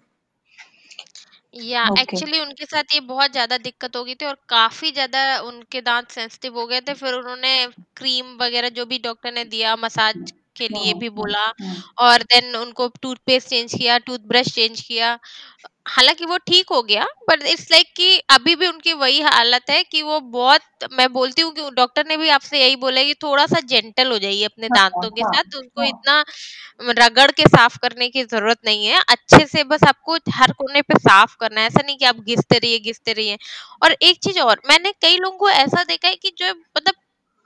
[1.55, 5.81] या एक्चुअली उनके साथ ये बहुत ज़्यादा दिक्कत हो गई थी और काफ़ी ज़्यादा उनके
[5.81, 7.55] दांत सेंसिटिव हो गए थे फिर उन्होंने
[7.97, 11.47] क्रीम वगैरह जो भी डॉक्टर ने दिया मसाज के लिए भी बोला
[12.01, 15.19] और देन उनको टूथपेस्ट चेंज किया टूथब्रश चेंज किया।
[15.89, 19.83] हालाँकि वो ठीक हो गया बट इट्स लाइक कि अभी भी उनकी वही हालत है
[19.85, 23.47] कि वो बहुत मैं बोलती हूँ कि डॉक्टर ने भी आपसे यही बोला कि थोड़ा
[23.47, 25.85] सा जेंटल हो जाइए अपने हाँ, दांतों के हाँ, साथ। उनको हाँ.
[25.85, 26.25] इतना
[26.99, 30.99] रगड़ के साफ़ करने की ज़रूरत नहीं है। अच्छे से बस आपको हर कोने पे
[31.01, 33.39] साफ़ करना है। ऐसा नहीं कि आप घिसते रहिए घिसते रहिए।
[33.83, 36.95] और एक चीज़ और मैंने कई लोगों को ऐसा देखा है कि जो मतलब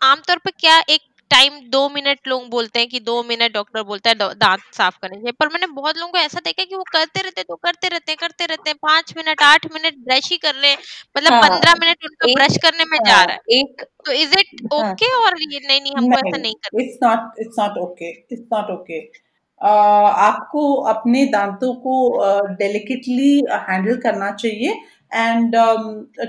[0.00, 1.02] आमतौर पर क्या एक
[1.32, 5.16] टाइम दो मिनट लोग बोलते हैं कि दो मिनट डॉक्टर बोलता है दांत साफ़ करने
[5.18, 8.12] के पर मैंने बहुत लोगों को ऐसा देखा कि वो करते रहते तो करते रहते
[8.12, 10.78] हैं करते रहते हैं। पाँच मिनट आठ मिनट ब्रश ही कर रहे हैं
[11.16, 14.38] मतलब हाँ, पंद्रह मिनट उनका ब्रश करने में हाँ, जा रहा है। एक तो इज़
[14.38, 18.10] इट ओके और ये नहीं नहीं हमको ऐसा नहीं करना it's not it's not okay
[18.10, 19.00] it's not okay
[19.60, 21.92] आपको अपने दांतों को
[22.54, 23.30] डेलिकेटली
[23.68, 24.72] हैंडल करना चाहिए।
[25.14, 25.54] एंड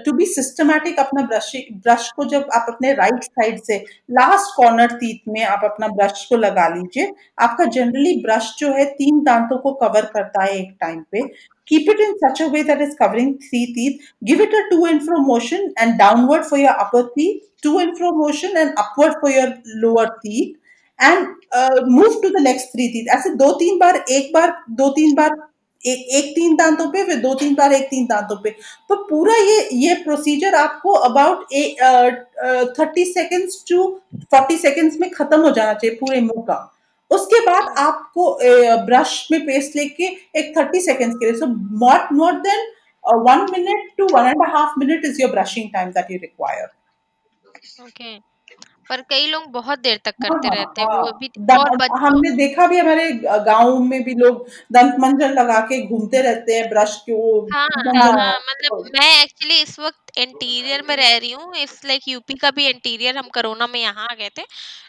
[0.06, 3.78] टू बी सिस्टमैटिक अपना ब्रश ब्रश को जब आप अपने राइट right साइड से
[4.12, 8.86] लास्ट कॉर्नर तीत में आप अपना ब्रश को लगा लीजिए, आपका जनरली ब्रश जो है
[8.94, 11.22] तीन दांतों को कवर करता है एक टाइम पे।
[11.68, 14.86] Keep it in such a way that is covering three teeth give it a to
[14.88, 19.14] and fro motion and downward for your upper teeth to and fro motion and upward
[19.22, 20.60] for your lower teeth
[21.00, 21.28] and
[21.90, 25.36] move to the next three teeth ऐसे दो तीन बार, एक बार दो तीन बार
[25.86, 28.50] एक एक तीन दांतों पे, फिर दो तीन बार एक तीन दांतों पे।
[28.90, 31.46] तो पूरा ये ये प्रोसीजर आपको about
[32.80, 33.88] thirty seconds to
[34.32, 36.58] forty seconds में खत्म हो जाना चाहिए पूरे मुँह का।
[37.12, 38.32] उसके बाद आपको
[38.86, 40.06] ब्रश में पेस्ट लेके
[40.40, 41.46] एक थर्टी सेकेंड्स के लिए। So
[41.86, 42.72] not more than
[43.04, 46.66] one minute to one and half minute is your brushing time that you require
[47.82, 48.18] okay
[48.90, 51.28] पर कई लोग बहुत देर तक हाँ, करते हाँ, रहते हैं हाँ, वो हाँ। भी
[51.54, 51.90] और बच...
[52.02, 53.12] हमने देखा भी हमारे
[53.46, 57.68] गाँव में भी लोग दंत मंजन लगा के घूमते रहते हैं ब्रश के वो हाँ,
[57.78, 62.34] हाँ, हाँ, मतलब मैं एक्चुअली इस वक्त इंटीरियर में रह रही हूँ इस लाइक यूपी
[62.34, 64.44] का भी इंटीरियर हम कोरोना में यहाँ आ गए थे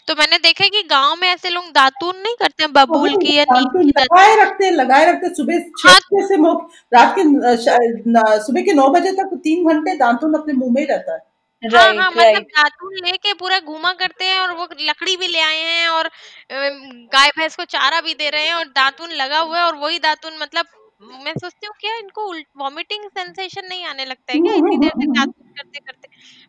[0.08, 3.44] तो मैंने देखा कि गाँव में ऐसे लोग दातून नहीं करते हैं बबूल की या
[3.52, 6.36] नीम की लगाए रखते हैं लगाए रखते हैं सुबह छह से
[6.92, 7.22] रात के
[8.40, 11.33] सुबह के नौ बजे तक तीन घंटे दांतून अपने मुँह में रहता है
[11.66, 15.60] हाँ हाँ मतलब दातुन लेके पूरा घूमा करते हैं और वो लकड़ी भी ले आए
[15.60, 16.10] हैं और
[17.12, 19.98] गाय भैंस को चारा भी दे रहे हैं और दातुन लगा हुआ है और वही
[19.98, 20.66] दातुन मतलब
[21.24, 25.12] मैं सोचती हूँ क्या इनको वॉमिटिंग सेंसेशन नहीं आने लगता है क्या इतनी देर तक
[25.12, 26.08] दातुन करते करते?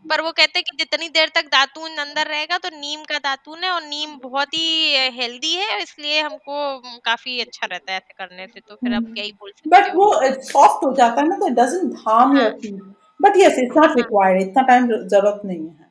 [0.10, 3.64] पर वो कहते हैं कि जितनी देर तक दातून अंदर रहेगा तो नीम का दातून
[3.64, 8.48] है और नीम बहुत ही हेल्दी है इसलिए हमको काफ़ी अच्छा रहता है ऐसे करने
[8.48, 10.12] से तो फिर अब क्या ही बोल सकते बट वो
[10.44, 12.80] सॉफ्ट हो जाता है ना तो doesn't harm your teeth
[13.20, 15.84] but yes it's not required इतना टाइम ज़रूरत नहीं है।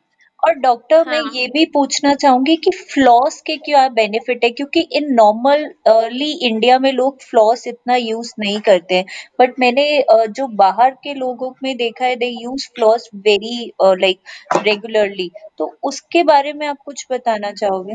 [0.43, 1.05] और डॉक्टर हाँ.
[1.07, 4.51] मैं ये भी पूछना चाहूँगी कि फ्लॉस के क्या बेनिफिट है?
[4.51, 9.05] क्योंकि इन नॉर्मल अर्ली इंडिया में लोग फ्लॉस इतना यूज़ नहीं करते हैं।
[9.41, 14.21] बट मैंने जो बाहर के लोगों में देखा है they use floss very like
[14.65, 17.95] regularly तो उसके बारे में आप कुछ बताना चाहोगे?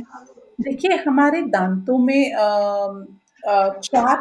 [0.61, 2.45] देखिए हमारे दांतों में आ,
[3.43, 4.19] आ, चार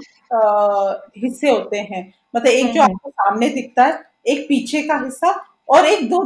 [1.18, 2.02] हिस्से होते हैं।
[2.34, 5.30] मतलब एक जो हम्म। आपको सामने दिखता है एक पीछे का हिस्सा
[5.68, 6.22] और एक दो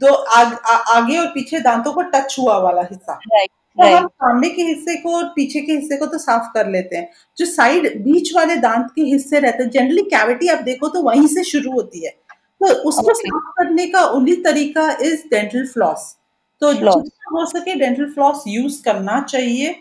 [0.00, 3.98] दो आग, आ, आगे और पीछे दांतों को टच हुआ वाला हिस्सा। Right, तो right.
[3.98, 7.08] हम सामने के हिस्से को और पीछे के हिस्से को तो साफ़ कर लेते हैं।
[7.38, 11.26] जो साइड बीच वाले दांत के हिस्से रहते हैं जनरली कैविटी आप देखो तो वहीं
[11.26, 13.14] से शुरू होती है। तो उसको okay.
[13.14, 16.14] साफ़ करने का उन्हीं तरीका इज़ डेंटल फ्लॉस
[16.62, 19.74] तो जितना हो सके डेंटल फ्लॉस यूज़ करना चाहिए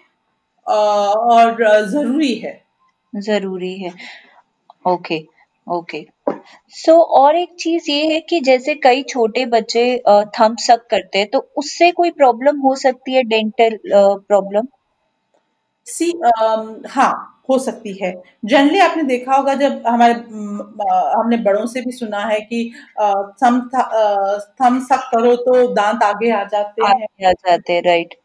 [0.68, 1.58] और
[1.90, 2.62] ज़रूरी है।
[3.14, 3.94] ज़रूरी है।
[4.88, 5.35] Okay okay.
[5.68, 9.86] Okay so so, और एक चीज़ ये है कि जैसे कई छोटे बच्चे
[10.40, 14.68] थम सक करते हैं तो उससे कोई प्रॉब्लम हो सकती है डेंटल प्रॉब्लम
[15.88, 16.12] सी
[16.90, 17.14] हाँ
[17.50, 18.12] हो सकती है।
[18.46, 22.64] जनरली आपने देखा होगा जब हमारे हमने बड़ों से भी सुना है कि
[23.44, 23.60] थम
[24.62, 28.16] थम सक करो तो दांत आगे आ जाते हैं। आ जाते हैं राइट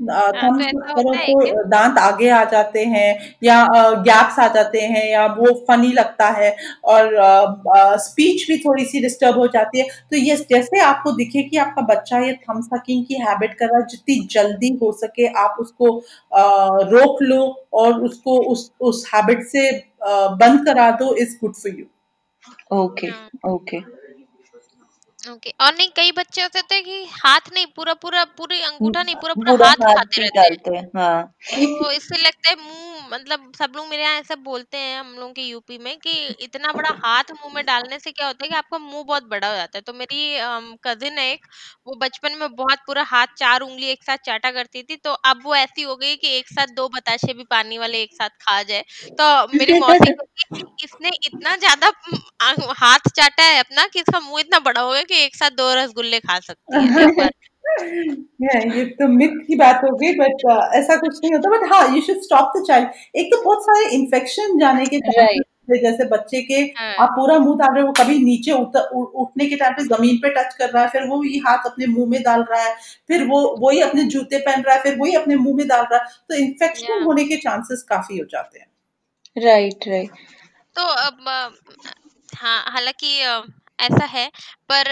[0.00, 3.08] थम करो तो दांत आगे आ जाते हैं
[3.44, 3.56] या
[4.02, 6.54] गैप्स आ जाते हैं या वो फनी लगता है
[6.86, 7.10] और
[8.00, 11.82] स्पीच भी थोड़ी सी डिस्टर्ब हो जाती है। तो ये जैसे आपको दिखे कि आपका
[11.84, 15.96] बच्चा ये थम सकिंग की हैबिट कर रहा है जितनी जल्दी हो सके आप उसको
[16.92, 17.42] रोक लो
[17.74, 19.70] और उसको उस उस हैबिट से
[20.02, 21.86] बंद करा दो is good for you.
[22.76, 23.08] Okay
[23.48, 23.78] okay.
[25.28, 29.14] Okay और नहीं कई बच्चे होते थे कि हाथ नहीं पूरा पूरा पूरी अंगूठा नहीं
[29.14, 31.22] पूरा पूरा हाथ खाते रहते हैं। हाँ।
[31.54, 35.32] तो इससे लगता है मुँह मतलब सब लोग मेरे यहाँ ऐसा बोलते हैं हम लोग
[35.34, 38.56] के यूपी में कि इतना बड़ा हाथ मुँह में डालने से क्या होता है कि
[38.56, 40.38] आपका मुँह बहुत बड़ा हो जाता है। तो मेरी
[40.84, 41.46] कजिन है एक,
[41.86, 45.40] वो बचपन में बहुत पूरा हाथ चार उंगली एक साथ चाटा करती थी तो अब
[45.44, 48.62] वो ऐसी हो गई कि एक साथ दो बताशे भी पानी वाले एक साथ खा
[48.64, 48.82] जाए।
[49.12, 50.12] तो मेरी मौसी
[50.84, 51.92] इसने इतना ज़्यादा
[52.78, 55.72] हाथ चाटा है अपना कि इसका मुँह इतना बड़ा हो गया कि एक साथ दो
[55.74, 57.06] रसगुल्ले खा सकती है।
[58.42, 61.96] ये तो मिथ की बात हो गई बट uh, ऐसा कुछ नहीं होता बट हाँ
[61.96, 65.46] you should stop the child एक तो बहुत सारे इन्फेक्शन जाने के right.
[65.68, 66.94] जैसे बच्चे के हाँ.
[67.00, 70.54] आप पूरा मुँह डाल रहे हो कभी नीचे उठने के टाइम पे ज़मीन पे टच
[70.54, 72.74] कर रहा है फिर वो ये हाथ अपने मुँह में डाल रहा है
[73.08, 76.00] फिर वो वही अपने जूते पहन रहा है फिर वही अपने मुँह में डाल रहा
[76.00, 80.10] है तो इन्फेक्शन होने के चांसेस काफ़ी हो जाते हैं राइट राइट
[80.76, 81.52] तो अब
[82.34, 83.12] हाँ हालाँकि
[83.78, 84.26] ऐसा है
[84.70, 84.90] पर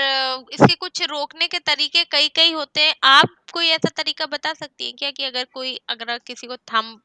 [0.53, 4.85] इसके कुछ रोकने के तरीके कई कई होते हैं आप कोई ऐसा तरीका बता सकती
[4.85, 6.97] हैं क्या कि अगर कोई अगर किसी को थम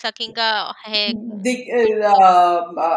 [0.00, 0.50] सकिंग का
[0.86, 1.02] है
[1.42, 1.68] देख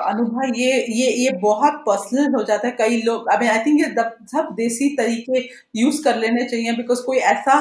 [0.08, 3.90] अनुभव ये ये ये बहुत पर्सनल हो जाता है कई लोग आई आई थिंक ये
[4.32, 5.40] सब देसी तरीके
[5.76, 7.60] यूज़ कर लेने चाहिए बिकॉज़ कोई ऐसा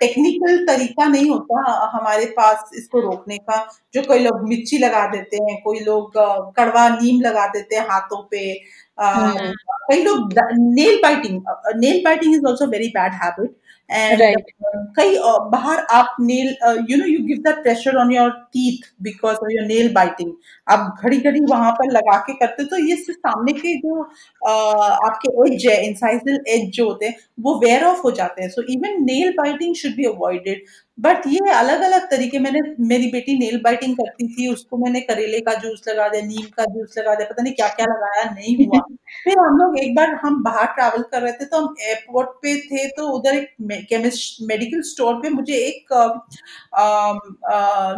[0.00, 3.60] टेक्निकल तरीका नहीं होता हमारे पास इसको रोकने का
[3.94, 6.12] जो कोई लोग मिर्ची लगा देते हैं कोई लोग
[6.56, 8.44] कड़वा नीम लगा देते हैं हाथों पे।
[9.00, 11.40] कई लोग nail biting
[11.76, 14.40] nail biting is also very bad habit uh,
[14.96, 15.16] कई
[15.50, 16.48] बाहर आप nail
[16.90, 20.32] you know you give that pressure on your teeth because of your nail biting
[20.68, 25.54] आप घड़ी घड़ी वहाँ पर लगा के करते तो ये सामने के जो uh, आपके
[25.54, 28.50] एज है इंसाइजल एज जो होते हैं वो वेयर ऑफ़ हो जाते हैं.
[28.50, 30.62] So even nail biting should be avoided
[30.98, 35.40] but ये अलग अलग तरीके मैंने मेरी बेटी नेल बाइटिंग करती थी उसको मैंने करेले
[35.40, 38.66] का जूस लगा दिया नीम का जूस लगा दिया पता नहीं क्या क्या लगाया नहीं
[38.66, 38.80] हुआ।
[39.24, 42.56] फिर हम लोग एक बार हम बाहर ट्रैवल कर रहे थे तो हम एयरपोर्ट पे
[42.60, 43.54] थे तो उधर एक
[43.88, 45.94] केमिस्ट मेडिकल स्टोर पे मुझे एक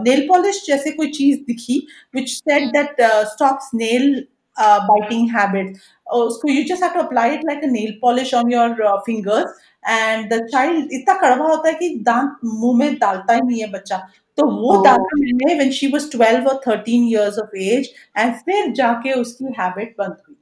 [0.08, 4.24] नेल पॉलिश जैसे कोई चीज़ दिखी which said that stops nail
[4.59, 5.77] biting habit
[6.13, 8.75] उसको you just have to apply it like a nail polish on your
[9.05, 13.61] fingers and the child इतना कड़वा होता है कि दांत मुंह में डालता ही नहीं
[13.61, 14.05] है बच्चा
[14.37, 14.83] तो वो oh.
[14.83, 19.53] डाला मैंने व्हेन शी वाज 12 और 13 इयर्स ऑफ एज एंड फिर जाके उसकी
[19.59, 20.35] हैबिट बंद हुई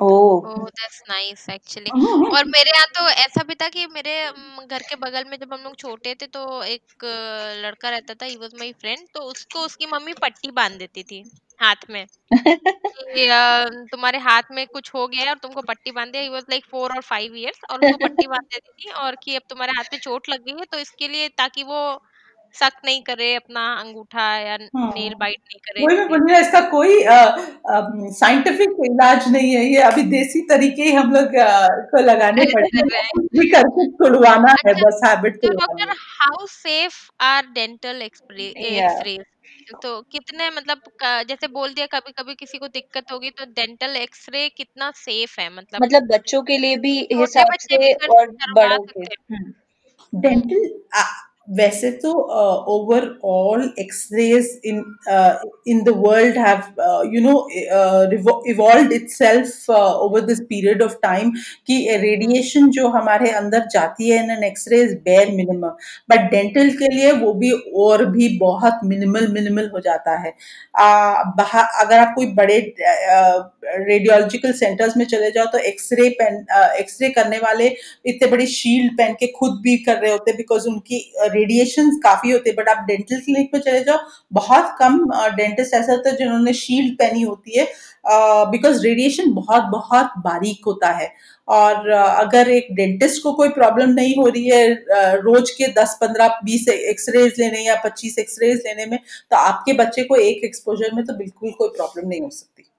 [0.00, 1.90] नाइस एक्चुअली
[2.30, 4.14] और मेरे यहाँ तो ऐसा भी था कि मेरे
[4.66, 7.04] घर के बगल में जब हम लोग छोटे थे तो एक
[7.62, 11.22] लड़का रहता था ही वाज माय फ्रेंड तो उसको उसकी मम्मी पट्टी बाँध देती थी
[11.60, 13.26] हाथ में कि
[13.92, 16.64] तुम्हारे हाथ में कुछ हो गया है और तुमको पट्टी बाँध दिया। ही वाज लाइक
[16.66, 19.92] फोर और फाइव इयर्स और उसको पट्टी बाँध देती थी और कि अब तुम्हारे हाथ
[19.92, 21.80] में चोट लग गई है तो इसके लिए ताकि वो
[22.54, 26.40] सक नहीं करे अपना अंगूठा या हाँ। नेल बाइट नहीं करे वही मैं बोल रही
[26.40, 27.02] इसका कोई
[28.10, 31.28] साइंटिफिक इलाज नहीं है ये अभी देसी तरीके ही हम लोग
[31.90, 32.78] को लगाने पड़ते
[33.50, 39.18] करके तुड़वाना है अच्छा, बस हैबिट तो doctor how safe are dental x-ray
[39.82, 44.48] तो कितने मतलब जैसे बोल दिया कभी कभी किसी को दिक्कत होगी तो डेंटल एक्सरे
[44.48, 45.56] कितना सेफ़ है?
[45.56, 49.04] मतलब मतलब बच्चों के लिए भी हिसाब से और बड़ों के।
[50.14, 50.80] डेंटल
[51.48, 52.10] वैसे तो
[52.74, 54.76] overall x-rays in
[55.68, 56.58] in the world have
[57.14, 61.30] you know evolve itself over this period of time
[61.66, 65.68] कि रेडिएशन जो हमारे अंदर जाती है in an x-ray is minimum
[66.10, 70.32] but dental के लिए वो भी और भी बहुत मिनिमल मिनिमल हो जाता है।
[70.80, 72.58] uh, अगर आप कोई बड़े
[73.64, 76.44] रेडियोलॉजिकल uh, सेंटर्स में चले जाओ तो एक्सरे पेन
[76.78, 77.66] एक्सरे करने वाले
[78.06, 82.50] इतने बड़ी शील्ड पहन के खुद भी कर रहे होते बिकॉज़ उनकी रेडिएशन काफ़ी होते
[82.50, 83.98] हैं बट आप डेंटल क्लिनिक पे चले जाओ,
[84.32, 84.98] बहुत कम
[85.36, 87.66] डेंटिस्ट ऐसा होता है जिन्होंने शील्ड पहनी होती है
[88.50, 91.12] बिकॉज़ रेडिएशन बहुत बहुत बारीक होता है।
[91.48, 96.38] और अगर एक डेंटिस्ट को कोई प्रॉब्लम नहीं हो रही है रोज के 10 15
[96.44, 101.04] 20 एक्सरेज लेने या 25 एक्सरेज लेने में तो आपके बच्चे को एक एक्सपोजर में
[101.04, 102.70] तो बिल्कुल कोई प्रॉब्लम नहीं हो सकती।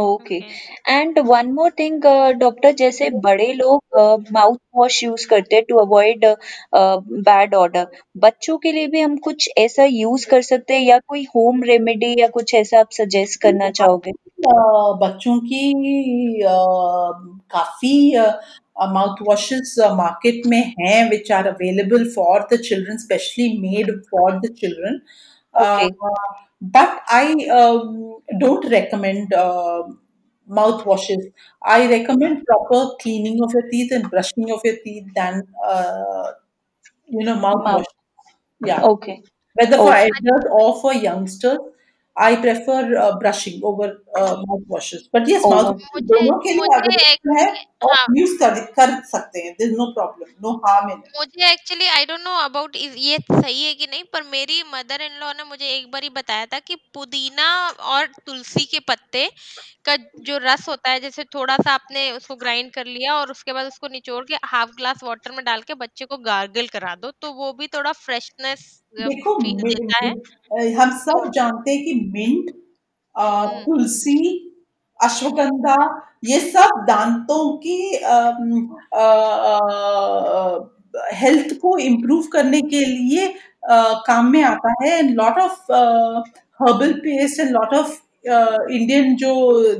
[0.00, 0.40] Okay
[0.88, 2.02] and one more thing
[2.38, 3.98] doctor जैसे बड़े लोग
[4.32, 6.24] माउथ वॉश यूज़ करते हैं टू अवॉइड
[6.74, 7.86] बैड ऑर्डर
[8.16, 12.14] बच्चों के लिए भी हम कुछ ऐसा यूज़ कर सकते हैं या कोई होम रेमेडी
[12.20, 14.12] या कुछ ऐसा आप सजेस्ट करना चाहोगे?
[15.00, 15.72] बच्चों की
[17.50, 18.16] काफ़ी
[18.92, 24.54] माउथ वॉशेस मार्केट में हैं which are available for the children specially made for the
[24.60, 25.00] children
[26.60, 29.82] but I um, don't recommend uh,
[30.46, 31.26] mouth washes.
[31.62, 36.32] I recommend proper cleaning of your teeth and brushing of your teeth than uh,
[37.06, 37.64] you know mouthwash.
[37.64, 37.86] mouth.
[38.64, 38.82] Yeah.
[38.82, 39.22] Okay.
[39.54, 40.08] Whether okay.
[40.10, 41.58] for adults or for youngsters,
[42.20, 45.08] I prefer uh, brushing over uh, mouth washes.
[45.10, 45.50] But yes, oh.
[45.52, 47.46] mouth दोनों के लिए है
[47.82, 52.06] और use कर कर सकते हैं there no problem no harm in मुझे actually I
[52.06, 55.68] don't know about ये सही है कि नहीं पर मेरी मदर इन लॉ ने मुझे
[55.68, 57.48] एक बार ही बताया था कि पुदीना
[57.94, 59.28] और तुलसी के पत्ते
[59.86, 63.52] का जो रस होता है जैसे थोड़ा सा आपने उसको ग्राइंड कर लिया और उसके
[63.52, 67.10] बाद उसको निचोड़ के हाफ़ ग्लास वाटर में डाल के बच्चे को गार्गल करा दो
[67.22, 72.50] तो वो भी थोड़ा फ्रेशनेस देखो देता है। हम सब तो जानते हैं कि मिंट
[73.14, 74.16] हम्म। तुलसी
[75.00, 75.76] अश्वगंधा
[76.24, 77.76] ये सब दांतों की
[81.16, 83.32] हेल्थ को इम्प्रूव करने के लिए
[83.70, 85.72] आ, काम में आता है। And lot of
[86.60, 87.90] herbal paste and lot of
[88.26, 89.32] Indian जो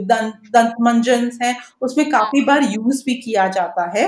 [0.04, 4.06] दंत दंत मंजन है उसमें काफ़ी बार यूज़ भी किया जाता है।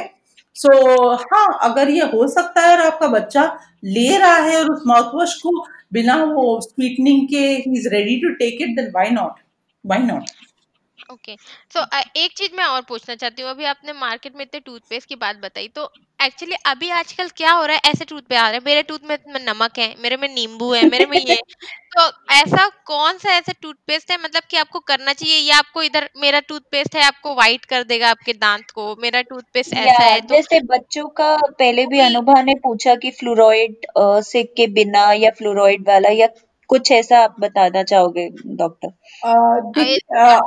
[0.57, 3.45] सो so, हाँ अगर ये हो सकता है और आपका बच्चा
[3.87, 5.51] ले रहा है और उस माउथ वॉश को
[5.93, 9.41] बिना वो स्वीटनिंग के ही is ready to take it then why not
[9.85, 10.31] why not
[11.03, 11.35] okay
[11.75, 11.85] so
[12.17, 15.37] एक चीज़ मैं और पूछना चाहती हूँ। अभी आपने मार्केट में इतने टूथपेस्ट की बात
[15.37, 17.81] बताई तो एक्चुअली अभी आजकल क्या हो रहा है?
[17.85, 20.89] ऐसे टूथ पे आ रहे हैं। मेरे टूथ में नमक है मेरे में नींबू है
[20.91, 21.37] मेरे में ये
[21.95, 26.09] तो ऐसा कौन सा ऐसा टूथपेस्ट है मतलब कि आपको करना चाहिए या आपको इधर
[26.17, 28.95] मेरा टूथपेस्ट है आपको व्हाइट कर देगा आपके दांत को?
[29.03, 33.87] मेरा टूथपेस्ट ऐसा है तो जैसे बच्चों का पहले भी अनुभव ने पूछा कि फ्लोराइड
[34.25, 36.27] से के बिना या फ्लोराइड वाला या
[36.73, 38.29] कुछ ऐसा आप बताना चाहोगे
[38.61, 38.89] doctor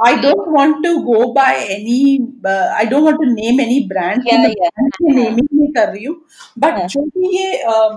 [0.07, 1.99] I don't want to go by any
[2.47, 6.15] I don't want to name any brand naming नहीं कर रही हूँ.
[6.59, 7.91] बट। जो भी ये uh,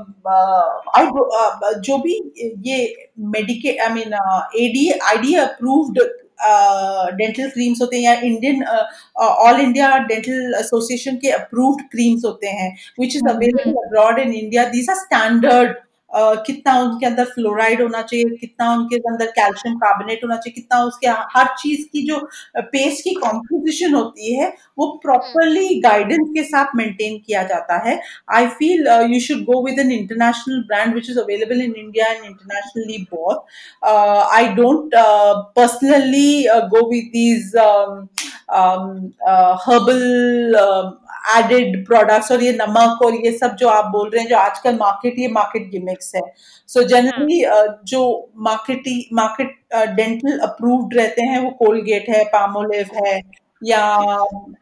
[0.99, 2.21] uh, जो भी
[2.67, 2.79] ये
[3.37, 4.15] मेडिके I mean
[4.65, 5.99] AD ID approved
[7.19, 8.65] dental creams होते हैं या Indian
[9.19, 12.71] all India dental association के अप्रूव्ड क्रीम्स होते हैं
[13.01, 15.77] which is available abroad in India these are standard
[16.11, 21.09] कितना उनके अंदर फ्लोराइड होना चाहिए, कितना उनके अंदर कैल्शियम कार्बोनेट होना चाहिए, कितना उसके
[21.35, 22.19] हर चीज़ की जो
[22.73, 24.49] पेस्ट की कॉम्पोजिशन होती है,
[24.79, 27.99] वो प्रॉपरली गाइडेंस के साथ मेंटेन किया जाता है।
[28.35, 32.25] I feel you should go with an international brand which is available in India and
[32.25, 33.85] internationally both
[34.35, 34.91] I don't
[35.57, 37.53] personally go with these
[38.49, 40.55] herbal
[41.37, 44.77] added products और ये नमक और ये सब जो आप बोल रहे हैं जो आजकल
[44.77, 46.23] मार्केट ये मार्केट गिमिक्स है।
[46.69, 48.83] सो so जनरली हाँ। uh, जो मार्केट
[49.13, 49.57] मार्केट
[49.97, 53.21] डेंटल अप्रूव्ड रहते हैं वो कोलगेट है पामोलिव है
[53.63, 53.97] या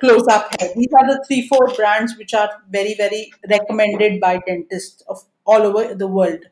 [0.00, 3.22] क्लोज अप है। These are the three four brands which are very very
[3.52, 6.44] recommended by dentist of all over the world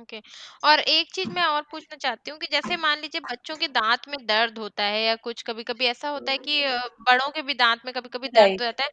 [0.00, 0.20] okay
[0.64, 4.08] और एक चीज़ मैं और पूछना चाहती हूँ कि जैसे मान लीजिए बच्चों के दांत
[4.08, 6.62] में दर्द होता है या कुछ कभी कभी ऐसा होता है कि
[7.10, 8.90] बड़ों के भी दांत में कभी कभी दर्द हो जाता है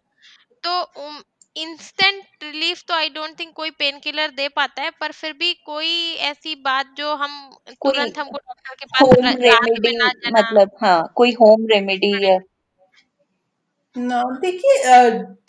[0.64, 1.24] तो
[1.56, 5.54] इंस्टेंट रिलीफ तो आई डोंट थिंक कोई पेन किलर दे पाता है पर फिर भी
[5.66, 5.94] कोई
[6.26, 7.40] ऐसी बात जो हम
[7.70, 9.96] तुरंत हमको डॉक्टर के पास होम रेमेडी
[10.32, 12.38] मतलब हाँ कोई होम रेमेडी है
[13.98, 14.74] देखिए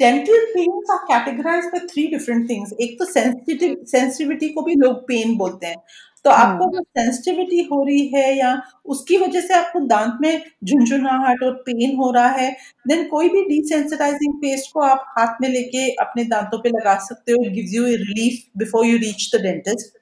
[0.01, 5.01] dental pains are categorize by three different things एक तो सेंसिटिव सेंसिटिविटी को भी लोग
[5.09, 5.77] पेन बोलते हैं।
[6.25, 8.51] तो आपको जो सेंसिटिविटी हो रही है या
[8.87, 12.51] उसकी वजह से आपको दांत में झुंझुनाहट और पेन हो रहा है
[12.89, 17.33] देन कोई भी डिसेंसिटाइजिंग पेस्ट को आप हाथ में लेके अपने दांतों पे लगा सकते
[17.33, 19.97] हो। Gives you relief before you reach the dentist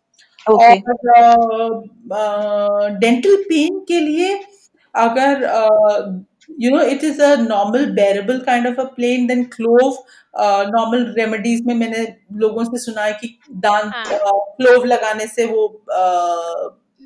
[0.47, 0.59] और
[2.99, 4.35] डेंटल पेन के लिए
[4.95, 5.45] अगर
[6.49, 9.99] you know it is a normal bearable kind of a pain then clove
[10.39, 14.87] normal uh, remedies में मैंने लोगों से सुना है कि दांत क्लोव हाँ.
[14.87, 15.67] लगाने से वो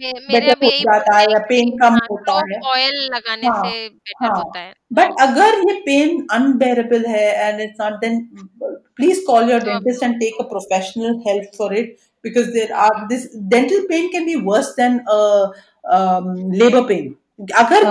[0.03, 4.27] बेटर हो जाता है या पेन कम हाँ, होता है। ऑयल लगाने हाँ, से बेटर
[4.27, 8.21] हाँ, होता है। बट अगर ये पेन अनबेरेबल है and it's not then
[8.63, 13.23] please call your dentist and take a professional help for it because there are this
[13.49, 15.49] dental pain can be worse than a
[15.85, 17.17] um, labor pain.
[17.57, 17.87] अगर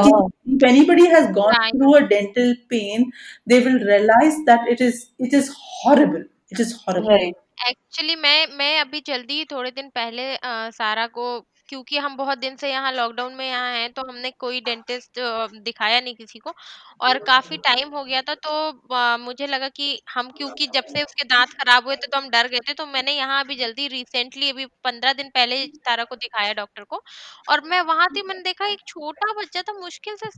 [0.68, 3.12] anybody has gone through a dental pain
[3.50, 5.52] they will realize that it is it is
[5.86, 7.32] horrible it is horrible
[7.70, 11.26] actually मैं मैं अभी जल्दी थोड़े दिन पहले आ, सारा को
[11.70, 15.20] क्योंकि हम बहुत दिन से यहाँ लॉकडाउन में यहाँ हैं तो हमने कोई डेंटिस्ट
[15.64, 16.54] दिखाया नहीं किसी को।
[17.02, 21.24] और काफ़ी टाइम हो गया था तो मुझे लगा कि हम, क्योंकि जब से उसके
[21.26, 24.50] दांत खराब हुए थे तो हम डर गए थे तो मैंने यहाँ अभी जल्दी रिसेंटली
[24.50, 27.02] अभी पंद्रह दिन पहले तारा को दिखाया डॉक्टर को।
[27.50, 30.30] और मैं वहाँ थी, मैंने देखा एक छोटा बच्चा था, मुश्किल से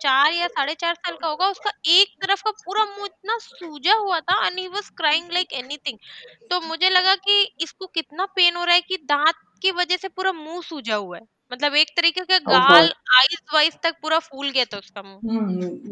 [0.00, 3.94] चार या साढ़े चार साल का होगा, उसका एक तरफ़ का पूरा मुँह इतना सूजा
[3.96, 5.98] हुआ था and he was crying like anything
[6.50, 10.08] तो मुझे लगा कि इसको कितना पेन हो रहा है कि दांत की वजह से
[10.08, 12.84] पूरा मुँह सूजा हुआ है। मतलब एक तरीके का गाल
[13.16, 15.20] आईज वाइज तक पूरा फूल गया था उसका मुँह।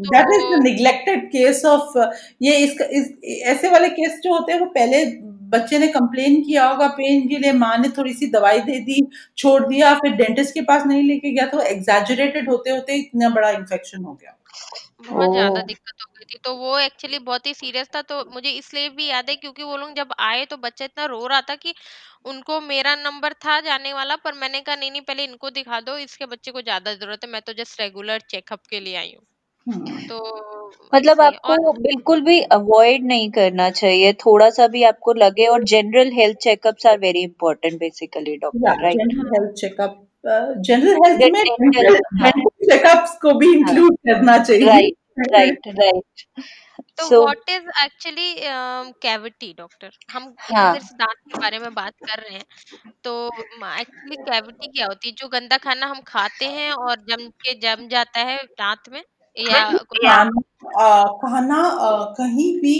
[0.08, 1.98] That is the neglected case of
[2.42, 3.12] ये इस, इस
[3.46, 5.04] ऐसे वाले केस जो होते हैं वो पहले
[5.50, 9.00] बच्चे ने कंप्लेन किया होगा पेन के लिए माँ ने थोड़ी सी दवाई दे दी
[9.38, 13.50] छोड़ दिया फिर डेंटिस्ट के पास नहीं लेके गया तो एग्जैजरेटेड होते होते इतना बड़ा
[13.50, 14.36] इन्फेक्शन हो गया।
[15.04, 18.50] बहुत ज़्यादा दिक्कत हो गई थी। तो वो एक्चुअली बहुत ही सीरियस था तो मुझे
[18.52, 21.54] इसलिए भी याद है क्योंकि वो लोग जब आए तो बच्चा इतना रो रहा था
[21.56, 21.74] कि
[22.26, 25.96] उनको मेरा नंबर था जाने वाला पर मैंने कहा नहीं नहीं पहले इनको दिखा दो
[25.98, 29.24] इसके बच्चे को ज़्यादा ज़रूरत है मैं तो जस्ट रेगुलर चेकअप के लिए आई हूँ।
[29.66, 30.18] हम्म। तो
[30.92, 36.10] मतलब आपको बिल्कुल भी अवॉइड नहीं करना चाहिए थोड़ा सा भी आपको लगे और general
[36.14, 40.00] health checkups are very important basically doctor right general health checkup
[40.60, 42.30] general health में
[42.64, 44.94] चेकअप्स को भी इंक्लूड हाँ। करना चाहिए। राइट
[45.32, 46.24] राइट राइट
[46.98, 48.34] तो what is actually
[49.02, 50.74] cavity doctor हम हाँ.
[50.94, 52.44] दांत के बारे में बात कर रहे हैं।
[53.04, 55.14] तो एक्चुअली कैविटी क्या होती है?
[55.14, 59.02] जो गंदा खाना हम खाते हैं और जम के जम जाता है दांत में
[59.36, 60.24] या
[61.22, 61.62] खाना
[62.18, 62.74] कहीं भी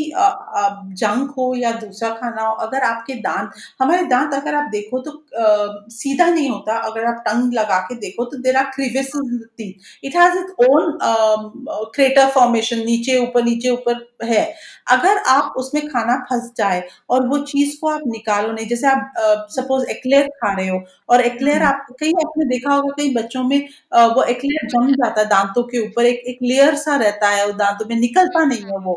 [0.95, 3.51] जंक हो या दूसरा खाना हो अगर आपके दांत
[3.81, 5.13] हमारे दांत अगर आप देखो तो
[5.93, 9.11] सीधा नहीं होता। अगर आप टंग लगा के देखो तो there are crevice
[10.05, 10.99] it has it own
[11.95, 14.45] crater formation नीचे ऊपर नीचे ऊपर है।
[14.87, 19.47] अगर आप उसमें खाना फंस जाए और वो चीज़ को आप निकालो नहीं जैसे आप
[19.51, 23.45] सपोज़ एक्लेयर खा रहे हो और एक्लेयर हम्म। आप कहीं आपने देखा होगा कई बच्चों
[23.45, 23.59] में
[24.11, 27.87] वो एक्लेयर जम जाता है दांतों के ऊपर एक एक लेयर सा रहता है दांतों
[27.87, 28.95] में निकलता नहीं है वो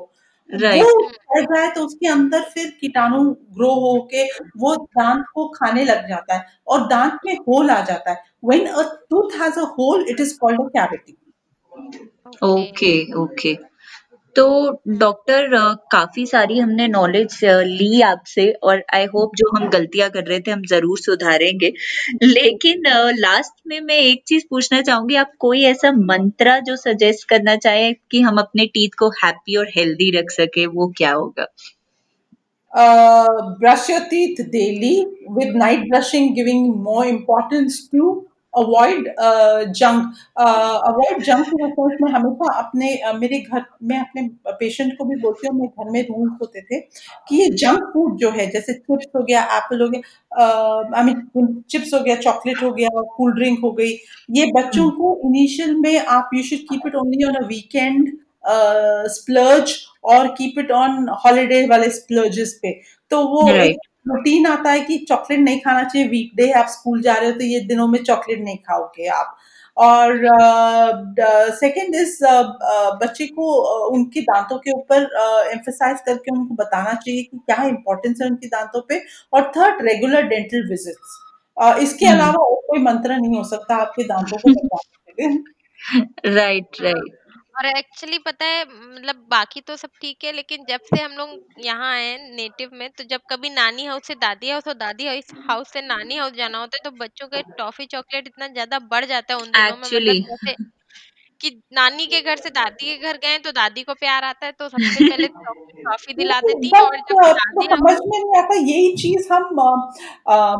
[0.49, 0.83] right.
[0.83, 3.23] वो जाए तो उसके अंदर फिर कीटाणु
[3.53, 4.23] ग्रो होके
[4.57, 8.67] वो दांत को खाने लग जाता है और दांत में होल आ जाता है when
[8.67, 11.17] a tooth has a hole it is called a cavity
[12.43, 13.57] okay okay
[14.37, 14.45] तो
[14.97, 15.47] डॉक्टर
[15.91, 20.51] काफ़ी सारी हमने नॉलेज ली आपसे और आई होप जो हम गलतियाँ कर रहे थे
[20.51, 21.71] हम ज़रूर सुधारेंगे।
[22.23, 22.83] लेकिन
[23.17, 27.91] लास्ट में मैं एक चीज़ पूछना चाहूँगी, आप कोई ऐसा मंत्रा जो सजेस्ट करना चाहे
[28.11, 31.47] कि हम अपने टीथ को हैप्पी और हेल्दी रख सके, वो क्या होगा?
[32.71, 34.95] Brush teeth daily
[35.31, 38.15] with night brushing giving more importance to
[38.57, 39.07] avoid
[39.77, 41.53] junk avoid junk
[42.01, 45.91] में हमेशा अपने uh, मेरे घर में अपने पेशेंट को भी बोलती हूँ मेरे घर
[45.91, 46.79] में रूल्स होते थे
[47.29, 51.63] कि ये जंक फ़ूड जो है जैसे चिप्स हो गया एप्पल हो गया आई मीन
[51.69, 53.91] चिप्स हो गया चॉकलेट हो गया कूल ड्रिंक हो गई
[54.31, 58.15] ये बच्चों को इनिशियल में आप you should keep it only on a weekend
[59.11, 62.79] splurge और कीप इट ऑन हॉलीडे वाले स्प्लर्जेस पे
[63.11, 63.87] तो वो right.
[64.07, 67.43] रूटीन आता है कि चॉकलेट नहीं खाना चाहिए वीकडे आप स्कूल जा रहे हो तो
[67.43, 69.37] ये दिनों में चॉकलेट नहीं खाओगे आप।
[69.77, 70.13] और
[71.55, 75.03] second uh, is uh, uh, बच्चे को uh, उनके दांतों के ऊपर
[75.51, 79.01] एम्फेसाइज uh, करके उनको बताना चाहिए कि क्या इंपॉर्टेंस है उनके दांतों पे।
[79.33, 81.19] और थर्ड रेगुलर डेंटल विजिट्स
[81.81, 82.15] इसके hmm.
[82.15, 84.49] अलावा और कोई मंत्र नहीं हो सकता आपके दांतों को
[86.35, 87.26] राइट राइट
[87.57, 91.65] और एक्चुअली पता है मतलब बाकी तो सब ठीक है लेकिन जब से हम लोग
[91.65, 95.31] यहाँ आए नेटिव में तो जब कभी नानी हाउस से दादी हाउस और दादी हाउस
[95.49, 99.05] हाउस से नानी हाउस जाना होता है तो बच्चों के टॉफी चॉकलेट इतना ज़्यादा बढ़
[99.05, 100.55] जाता है उन दिनों में मतलब जैसे
[101.41, 104.51] कि नानी के घर से दादी के घर गए तो दादी को प्यार आता है
[104.51, 105.27] तो सबसे पहले
[105.87, 109.49] टॉफी दिला देती है और जब दादी समझ में नहीं आता यही चीज़ हम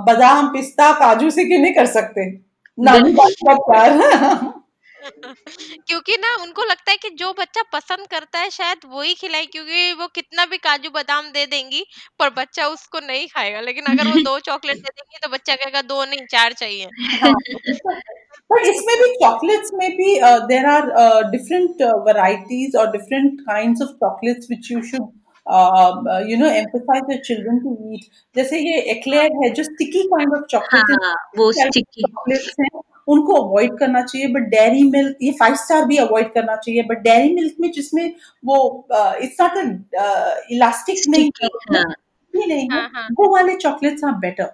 [0.05, 2.29] बादाम पिस्ता काजू से क्यों नहीं कर सकते?
[2.77, 4.65] नानी का प्यार
[5.87, 9.91] क्योंकि ना उनको लगता है कि जो बच्चा पसंद करता है शायद वही खिलाए, क्योंकि
[9.93, 11.83] वो कितना भी काजू बादाम दे देंगी,
[12.19, 15.81] पर बच्चा उसको नहीं खाएगा लेकिन अगर वो दो चॉकलेट दे देंगी तो बच्चा कहेगा,
[15.83, 16.87] दो नहीं, चार चाहिए।
[18.49, 20.13] पर इसमें भी चॉकलेट्स में भी
[20.47, 20.85] देर आर
[21.31, 25.09] डिफरेंट वराइटीज और different kind of chocolates which you should
[26.29, 30.43] you know emphasize the children to eat जैसे ये एक्लेयर है जो स्टिकी काइंड ऑफ़
[30.51, 32.69] चॉकलेट वो स्टिकी चॉकलेट्स हैं
[33.07, 36.97] उनको अवॉइड करना चाहिए बट डेयरी मिल्क ये फाइव स्टार भी अवॉइड करना चाहिए बट
[37.03, 38.05] डेयरी मिल्क में जिसमें
[38.45, 38.57] वो
[38.93, 39.57] इट्स नॉट
[40.51, 41.29] इलास्टिक नहीं
[41.73, 41.83] हाँ.
[42.33, 43.07] नहीं हाँ, हाँ.
[43.19, 44.51] वो वाले चॉकलेट्स आर बेटर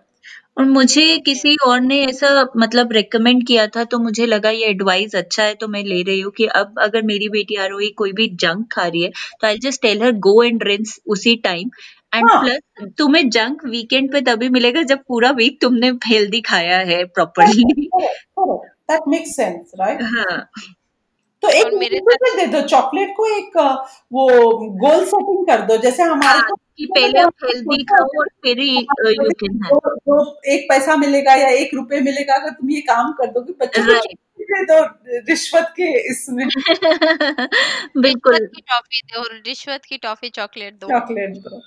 [0.57, 5.15] और मुझे किसी और ने ऐसा मतलब रेकमेंड किया था तो मुझे लगा ये एडवाइस
[5.15, 8.27] अच्छा है तो मैं ले रही हूँ कि अब अगर मेरी बेटी आरोही कोई भी
[8.37, 9.09] जंक खा रही है
[9.41, 11.69] तो I just tell her go and rinse उसी टाइम
[12.15, 17.03] एंड प्लस तुम्हें जंक वीकेंड पे तभी मिलेगा जब पूरा वीक तुमने हेल्दी खाया है
[17.09, 17.89] properly
[18.91, 20.45] that makes sense right हाँ।
[21.43, 23.57] तो एक मेरे साथ दे दो चॉकलेट को एक
[24.13, 24.27] वो
[24.67, 29.29] गोल सेटिंग कर दो जैसे हमारे हाँ, कि पहले आप हेल्दी खाओ और फिर यू
[29.31, 33.53] कैन तो एक पैसा मिलेगा या एक रुपए मिलेगा अगर तुम ये काम कर दोगे
[33.53, 34.23] बच्चों को
[34.63, 34.81] दो
[35.29, 36.47] रिश्वत के इसमें।
[37.97, 41.61] बिल्कुल। की टॉफी दो रिश्वत की टॉफी चॉकलेट दो। चॉकलेट दो।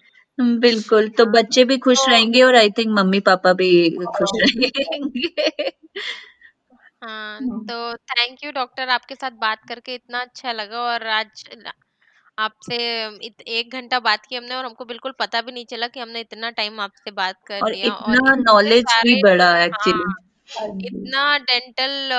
[0.58, 5.70] बिल्कुल तो बच्चे भी खुश तो, रहेंगे और आई थिंक मम्मी पापा भी खुश रहेंगे।
[7.06, 11.44] हाँ। तो थैंक यू डॉक्टर आपके साथ बात करके इतना अच्छा लगा और आज
[12.38, 12.76] आपसे
[13.48, 16.50] एक घंटा बात की हमने और हमको बिल्कुल पता भी नहीं चला कि हमने इतना
[16.50, 20.02] टाइम आपसे बात कर और लिया और इतना नॉलेज भी बढ़ा एक्चुअली
[20.58, 22.10] हाँ, इतना डेंटल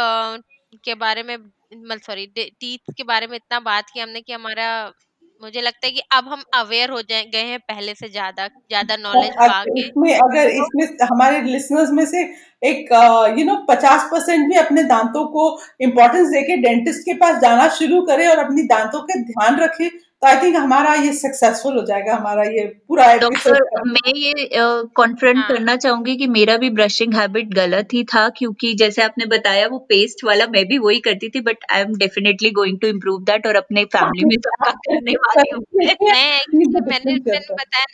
[0.84, 4.94] के बारे में मतलब सॉरी टीथ के बारे में इतना बात की हमने कि हमारा
[5.42, 8.96] मुझे लगता है कि अब हम अवेयर हो जाए गए हैं पहले से ज़्यादा ज़्यादा
[8.98, 12.24] नॉलेज पाके। इसमें अगर इसमें हमारे लिसनर्स में से
[12.62, 12.92] एक
[13.40, 15.46] यू नो पचास परसेंट भी अपने दांतों को
[15.82, 19.90] इम्पोर्टेंस देके डेंटिस्ट के पास जाना शुरू करे और अपनी दांतों के ध्यान रखे
[20.22, 24.48] तो आई थिंक हमारा ये सक्सेसफुल हो जाएगा हमारा ये पूरा डॉक्टर मैं ये
[24.96, 25.48] कॉन्फ्रंट हाँ.
[25.48, 29.80] करना चाहूँगी कि मेरा भी ब्रशिंग हैबिट गलत ही था क्योंकि जैसे आपने बताया वो
[29.90, 33.46] पेस्ट वाला मैं भी वही करती थी but I am definitely going to improve that
[33.48, 35.64] और अपने फैमिली में सबका करने वाली हूँ
[36.02, 36.42] मैं
[36.82, 37.86] मैंने मैंने बताया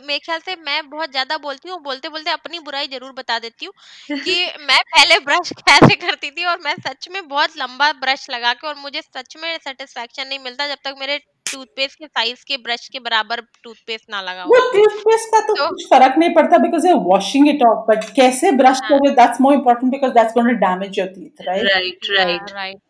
[0.00, 3.66] मेरे ख्याल से मैं बहुत ज़्यादा बोलती हूँ बोलते बोलते अपनी बुराई ज़रूर बता देती
[3.66, 8.28] हूँ कि मैं पहले ब्रश कैसे करती थी और मैं सच में बहुत लंबा ब्रश
[8.30, 11.20] लगा के और मुझे सच में सेटिस्फेक्शन नहीं मिलता जब तक मेरे
[11.68, 15.68] टूथपेस्ट के साइज़ के ब्रश के बराबर टूथपेस्ट ना लगा वो टूथपेस्ट का तो, तो
[15.68, 18.88] कुछ फ़र्क नहीं पड़ता because you washing it off but कैसे ब्रश हाँ.
[18.88, 22.80] करोगे that's more important because that's going to damage your teeth right right right right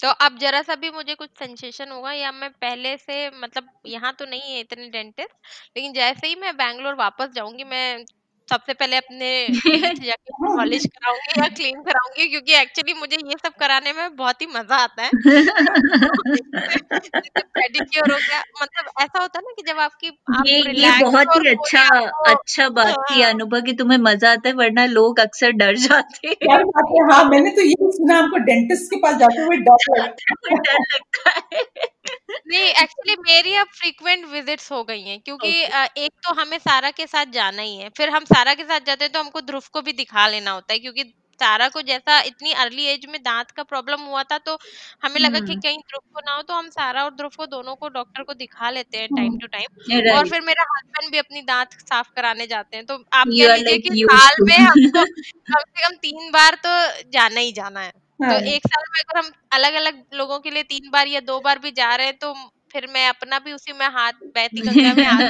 [0.00, 4.12] तो अब जरा सा भी मुझे कुछ सेंसेशन होगा या मैं पहले से मतलब यहाँ
[4.18, 8.04] तो नहीं है इतने डेंटिस्ट लेकिन जैसे ही मैं बैंगलोर वापस जाऊँगी मैं
[8.48, 9.30] सबसे पहले अपने
[10.04, 14.46] जाके पॉलिश कराऊँगी या क्लीन कराऊँगी क्योंकि एक्चुअली मुझे ये सब कराने में बहुत ही
[14.50, 15.12] मज़ा आता है।
[17.54, 21.36] पेडिक्योर हो गया मतलब ऐसा होता है ना कि जब आपकी आप ये ये बहुत
[21.36, 21.82] ही अच्छा
[22.28, 26.28] अच्छा बात की हाँ। अनुभव की तुम्हें मज़ा आता है वरना लोग अक्सर डर जाते
[26.44, 26.58] हैं।
[27.04, 27.24] हाँ?
[27.26, 33.16] मैंने तो ये सुना आपको डेंटिस्ट के पास जाते हुए डर लगता है। नहीं एक्चुअली
[33.22, 35.88] मेरी अब फ्रीक्वेंट विजिट्स हो गई हैं क्योंकि okay.
[35.96, 39.04] एक तो हमें सारा के साथ जाना ही है फिर हम सारा के साथ जाते
[39.04, 41.04] हैं तो हमको ध्रुव को भी दिखा लेना होता है क्योंकि
[41.40, 44.58] सारा को जैसा इतनी अर्ली एज में दांत का प्रॉब्लम हुआ था तो
[45.04, 47.74] हमें लगा कि कहीं ध्रुव को ना हो तो हम सारा और ध्रुव को दोनों
[47.74, 51.42] को डॉक्टर को दिखा लेते हैं टाइम टू टाइम और फिर मेरा हस्बैंड भी अपनी
[51.42, 55.04] दांत साफ़ कराने जाते हैं तो आप कह लीजिए कि साल में हमको
[55.48, 56.76] कम से कम तीन बार तो
[57.10, 60.50] जाना ही जाना है। तो हाँ। एक साल में अगर हम अलग अलग लोगों के
[60.50, 62.32] लिए तीन बार या दो बार भी जा रहे हैं तो
[62.72, 65.28] फिर मैं अपना भी उसी में हाथ बहती गंगा में हाथ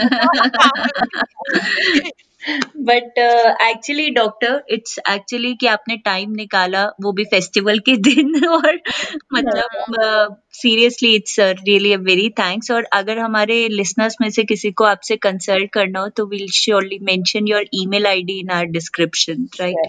[2.88, 3.18] but
[3.62, 8.80] actually doctor it's actually कि आपने टाइम निकाला वो भी फेस्टिवल के दिन और
[9.34, 14.84] मतलब seriously it's really a very thanks और अगर हमारे लिसनर्स में से किसी को
[14.84, 19.86] आपसे कंसल्ट करना हो तो we'll surely mention your email ID in our description right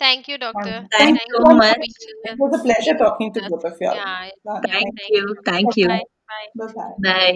[0.00, 0.86] Thank you, doctor.
[0.96, 1.76] Thank, Thank you so much.
[2.24, 3.92] It was a pleasure talking to both of you.
[3.92, 4.28] Yeah.
[4.66, 5.36] Thank you.
[5.44, 5.88] Thank you.
[5.88, 6.02] Bye.
[6.56, 6.72] Bye.
[7.04, 7.32] Bye.